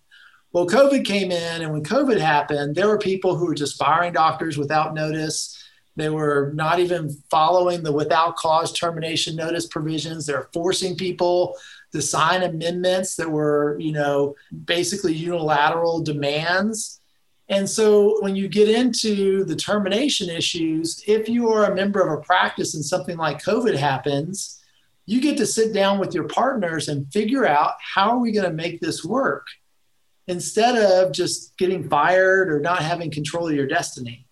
Well, 0.52 0.66
COVID 0.66 1.04
came 1.04 1.33
in, 1.33 1.62
and 1.62 1.72
when 1.72 1.83
COVID 1.83 2.20
happened, 2.20 2.76
there 2.76 2.87
were 2.87 2.98
people 2.98 3.35
who 3.35 3.46
were 3.46 3.57
just 3.57 3.76
firing 3.76 4.12
doctors 4.12 4.57
without 4.57 4.94
notice 4.94 5.63
they 5.96 6.11
were 6.11 6.52
not 6.54 6.80
even 6.80 7.11
following 7.30 7.83
the 7.83 7.92
without 7.92 8.37
cause 8.37 8.72
termination 8.72 9.37
notice 9.37 9.66
provisions. 9.66 10.26
They're 10.26 10.48
forcing 10.52 10.96
people 10.96 11.57
to 11.92 12.02
sign 12.02 12.42
amendments 12.42 13.14
that 13.16 13.30
were, 13.30 13.76
you 13.78 13.92
know, 13.92 14.35
basically 14.64 15.14
unilateral 15.14 16.02
demands. 16.02 17.00
And 17.48 17.68
so 17.68 18.20
when 18.22 18.35
you 18.35 18.48
get 18.48 18.68
into 18.68 19.44
the 19.44 19.54
termination 19.54 20.28
issues, 20.30 21.02
if 21.07 21.28
you 21.28 21.50
are 21.50 21.70
a 21.70 21.74
member 21.74 22.00
of 22.00 22.18
a 22.18 22.22
practice 22.22 22.74
and 22.74 22.85
something 22.85 23.16
like 23.16 23.42
COVID 23.42 23.76
happens, 23.76 24.61
you 25.07 25.20
get 25.20 25.37
to 25.37 25.46
sit 25.46 25.72
down 25.72 25.98
with 25.98 26.14
your 26.14 26.26
partners 26.26 26.88
and 26.88 27.12
figure 27.12 27.46
out 27.46 27.74
how 27.94 28.11
are 28.11 28.18
we 28.18 28.33
going 28.33 28.48
to 28.48 28.52
make 28.52 28.80
this 28.80 29.04
work 29.04 29.46
instead 30.26 30.76
of 30.76 31.12
just 31.12 31.57
getting 31.59 31.88
fired 31.88 32.50
or 32.50 32.59
not 32.59 32.83
having 32.83 33.11
control 33.11 33.48
of 33.48 33.54
your 33.54 33.66
destiny. 33.66 34.23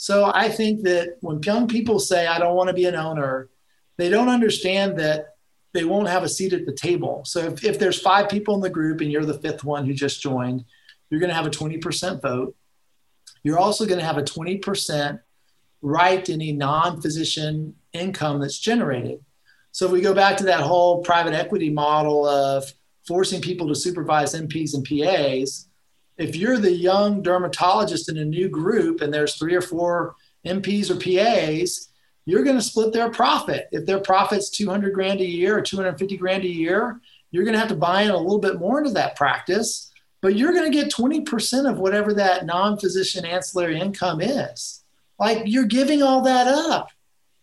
So 0.00 0.32
I 0.34 0.48
think 0.48 0.84
that 0.84 1.18
when 1.20 1.42
young 1.42 1.68
people 1.68 1.98
say, 1.98 2.26
I 2.26 2.38
don't 2.38 2.56
want 2.56 2.68
to 2.68 2.74
be 2.74 2.86
an 2.86 2.94
owner, 2.94 3.50
they 3.98 4.08
don't 4.08 4.30
understand 4.30 4.98
that 4.98 5.34
they 5.74 5.84
won't 5.84 6.08
have 6.08 6.22
a 6.22 6.28
seat 6.28 6.54
at 6.54 6.64
the 6.64 6.72
table. 6.72 7.22
So 7.26 7.40
if, 7.40 7.62
if 7.62 7.78
there's 7.78 8.00
five 8.00 8.30
people 8.30 8.54
in 8.54 8.62
the 8.62 8.70
group 8.70 9.02
and 9.02 9.12
you're 9.12 9.26
the 9.26 9.38
fifth 9.38 9.62
one 9.62 9.84
who 9.84 9.92
just 9.92 10.22
joined, 10.22 10.64
you're 11.10 11.20
going 11.20 11.28
to 11.28 11.36
have 11.36 11.44
a 11.44 11.50
20% 11.50 12.22
vote. 12.22 12.56
You're 13.42 13.58
also 13.58 13.84
going 13.84 13.98
to 13.98 14.04
have 14.06 14.16
a 14.16 14.22
20% 14.22 15.20
right 15.82 16.24
to 16.24 16.32
any 16.32 16.52
non 16.52 17.02
physician 17.02 17.74
income 17.92 18.40
that's 18.40 18.58
generated. 18.58 19.22
So 19.70 19.84
if 19.84 19.92
we 19.92 20.00
go 20.00 20.14
back 20.14 20.38
to 20.38 20.44
that 20.44 20.60
whole 20.60 21.02
private 21.02 21.34
equity 21.34 21.68
model 21.68 22.26
of 22.26 22.64
forcing 23.06 23.42
people 23.42 23.68
to 23.68 23.74
supervise 23.74 24.32
NPs 24.34 24.72
and 24.72 24.82
PAs, 24.82 25.68
if 26.20 26.36
you're 26.36 26.58
the 26.58 26.70
young 26.70 27.22
dermatologist 27.22 28.10
in 28.10 28.18
a 28.18 28.24
new 28.24 28.50
group 28.50 29.00
and 29.00 29.12
there's 29.12 29.36
three 29.36 29.54
or 29.54 29.62
four 29.62 30.14
NPs 30.46 30.90
or 30.90 30.96
PAs, 30.96 31.88
you're 32.26 32.44
going 32.44 32.56
to 32.56 32.62
split 32.62 32.92
their 32.92 33.10
profit. 33.10 33.68
If 33.72 33.86
their 33.86 34.00
profit's 34.00 34.50
200 34.50 34.92
grand 34.92 35.22
a 35.22 35.26
year 35.26 35.56
or 35.56 35.62
250 35.62 36.18
grand 36.18 36.44
a 36.44 36.48
year, 36.48 37.00
you're 37.30 37.44
going 37.44 37.54
to 37.54 37.58
have 37.58 37.70
to 37.70 37.74
buy 37.74 38.02
in 38.02 38.10
a 38.10 38.18
little 38.18 38.38
bit 38.38 38.58
more 38.58 38.78
into 38.78 38.90
that 38.90 39.16
practice, 39.16 39.90
but 40.20 40.36
you're 40.36 40.52
going 40.52 40.70
to 40.70 40.78
get 40.78 40.92
20% 40.92 41.70
of 41.70 41.78
whatever 41.78 42.12
that 42.12 42.44
non 42.44 42.78
physician 42.78 43.24
ancillary 43.24 43.80
income 43.80 44.20
is. 44.20 44.84
Like 45.18 45.44
you're 45.46 45.64
giving 45.64 46.02
all 46.02 46.20
that 46.22 46.46
up. 46.46 46.90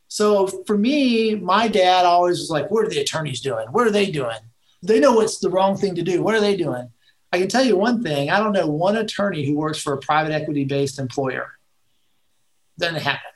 So 0.07 0.47
for 0.67 0.77
me, 0.77 1.33
my 1.33 1.67
dad 1.67 2.05
always 2.05 2.39
was 2.39 2.51
like, 2.51 2.69
What 2.69 2.85
are 2.85 2.89
the 2.89 2.99
attorneys 2.99 3.41
doing? 3.41 3.67
What 3.71 3.87
are 3.87 3.91
they 3.91 4.11
doing? 4.11 4.37
They 4.83 4.99
know 4.99 5.13
what's 5.13 5.39
the 5.39 5.49
wrong 5.49 5.75
thing 5.77 5.95
to 5.95 6.03
do. 6.03 6.21
What 6.21 6.35
are 6.35 6.41
they 6.41 6.55
doing? 6.55 6.91
I 7.31 7.39
can 7.39 7.47
tell 7.47 7.63
you 7.63 7.75
one 7.75 8.03
thing 8.03 8.29
I 8.29 8.39
don't 8.39 8.53
know 8.53 8.67
one 8.67 8.95
attorney 8.95 9.45
who 9.45 9.55
works 9.55 9.81
for 9.81 9.93
a 9.93 9.97
private 9.97 10.31
equity 10.31 10.65
based 10.65 10.99
employer. 10.99 11.51
Doesn't 12.79 13.01
happen. 13.01 13.31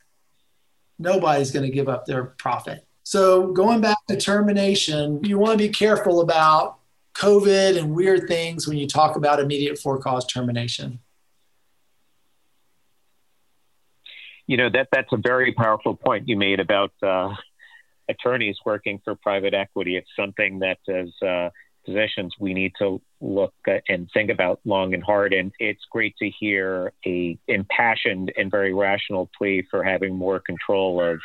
Nobody's 1.00 1.52
going 1.52 1.66
to 1.66 1.72
give 1.72 1.90
up 1.90 2.06
their 2.06 2.26
profit. 2.26 2.86
So, 3.04 3.48
going 3.48 3.82
back 3.82 3.98
to 4.08 4.16
termination, 4.16 5.24
you 5.24 5.40
want 5.40 5.54
to 5.54 5.58
be 5.58 5.70
careful 5.70 6.22
about 6.22 6.78
COVID 7.16 7.78
and 7.78 7.96
weird 7.96 8.28
things 8.28 8.68
when 8.68 8.78
you 8.78 8.88
talk 8.88 9.16
about 9.16 9.40
immediate 9.40 9.80
for 9.80 9.98
cause 9.98 10.26
termination. 10.26 11.00
You 14.48 14.58
know 14.58 14.70
that 14.70 14.90
that's 14.92 15.12
a 15.12 15.18
very 15.18 15.54
powerful 15.54 15.96
point 15.96 16.28
you 16.28 16.38
made 16.38 16.60
about 16.60 16.92
uh, 17.02 17.34
attorneys 18.10 18.58
working 18.66 19.00
for 19.04 19.16
private 19.16 19.54
equity. 19.54 19.96
It's 19.98 20.10
something 20.16 20.60
that 20.60 20.80
as 20.88 21.10
uh, 21.26 21.50
positions 21.86 22.36
we 22.40 22.54
need 22.54 22.74
to 22.80 23.02
look 23.20 23.54
and 23.88 24.10
think 24.14 24.30
about 24.30 24.60
long 24.66 24.94
and 24.94 25.04
hard. 25.04 25.34
And 25.34 25.52
it's 25.60 25.86
great 25.92 26.16
to 26.18 26.30
hear 26.30 26.94
a 27.06 27.38
impassioned 27.48 28.32
and 28.38 28.50
very 28.52 28.74
rational 28.74 29.30
plea 29.38 29.66
for 29.70 29.84
having 29.84 30.16
more 30.16 30.40
control 30.40 31.02
of 31.04 31.20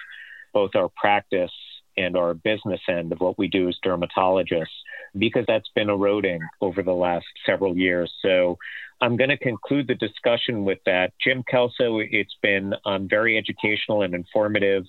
both 0.53 0.75
our 0.75 0.89
practice 0.89 1.53
and 1.97 2.17
our 2.17 2.35
business 2.35 2.81
end 2.89 3.13
of 3.13 3.21
what 3.21 3.39
we 3.39 3.49
do 3.49 3.69
as 3.69 3.77
dermatologists, 3.85 4.67
because 5.17 5.45
that's 5.47 5.71
been 5.75 5.89
eroding 5.89 6.41
over 6.61 6.83
the 6.83 6.93
last 6.93 7.27
several 7.47 7.77
years. 7.77 8.13
So 8.21 8.59
I'm 9.01 9.17
going 9.17 9.31
to 9.31 9.37
conclude 9.37 9.87
the 9.89 9.95
discussion 9.95 10.65
with 10.65 10.79
that. 10.87 11.13
Jim 11.23 11.43
Kelso, 11.51 12.01
it's 12.01 12.37
been 12.43 12.75
um, 12.85 13.09
very 13.09 13.37
educational 13.37 14.03
and 14.03 14.15
informative 14.15 14.85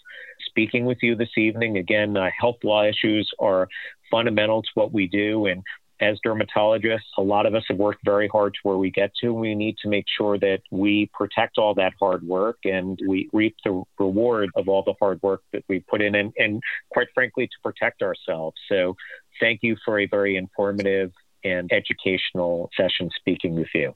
speaking 0.46 0.86
with 0.86 1.00
you 1.02 1.16
this 1.16 1.38
evening. 1.38 1.78
Again, 1.78 2.16
uh, 2.16 2.30
health 2.38 2.58
law 2.64 2.84
issues 2.84 3.30
are 3.40 3.68
fundamental 4.10 4.62
to 4.62 4.70
what 4.76 4.94
we 4.94 5.08
do. 5.08 5.46
And 5.46 5.64
as 6.00 6.20
dermatologists, 6.26 7.00
a 7.18 7.22
lot 7.22 7.46
of 7.46 7.56
us 7.56 7.64
have 7.70 7.78
worked 7.78 8.02
very 8.06 8.28
hard 8.28 8.54
to 8.54 8.60
where 8.64 8.78
we 8.78 8.92
get 8.92 9.12
to. 9.22 9.34
We 9.34 9.56
need 9.56 9.78
to 9.80 9.90
make 9.90 10.06
sure 10.08 10.38
that 10.40 10.62
we 10.70 11.10
protect 11.14 11.58
all 11.58 11.74
that 11.76 11.94
hard 12.00 12.24
work 12.24 12.58
and 12.66 13.00
we 13.08 13.30
reap 13.34 13.56
the 13.64 13.84
reward 13.98 14.50
of 14.56 14.70
all 14.70 14.84
the 14.84 14.94
hard 15.00 15.22
work 15.24 15.42
that 15.54 15.64
we 15.68 15.80
put 15.80 16.02
in 16.02 16.16
and, 16.16 16.34
and 16.38 16.62
quite 16.92 17.08
frankly, 17.14 17.48
to 17.48 17.54
protect 17.64 18.02
ourselves. 18.02 18.58
So 18.70 18.96
thank 19.40 19.62
you 19.64 19.76
for 19.84 20.00
a 20.00 20.06
very 20.06 20.36
informative 20.36 21.12
and 21.44 21.72
educational 21.72 22.70
session 22.78 23.10
speaking 23.20 23.56
with 23.56 23.70
you. 23.74 23.96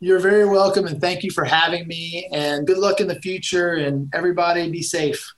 You're 0.00 0.18
very 0.18 0.44
welcome 0.44 0.86
and 0.86 1.00
thank 1.00 1.22
you 1.22 1.30
for 1.30 1.44
having 1.44 1.86
me 1.86 2.28
and 2.32 2.66
good 2.66 2.78
luck 2.78 3.00
in 3.00 3.06
the 3.06 3.20
future 3.20 3.74
and 3.74 4.10
everybody 4.12 4.68
be 4.68 4.82
safe. 4.82 5.32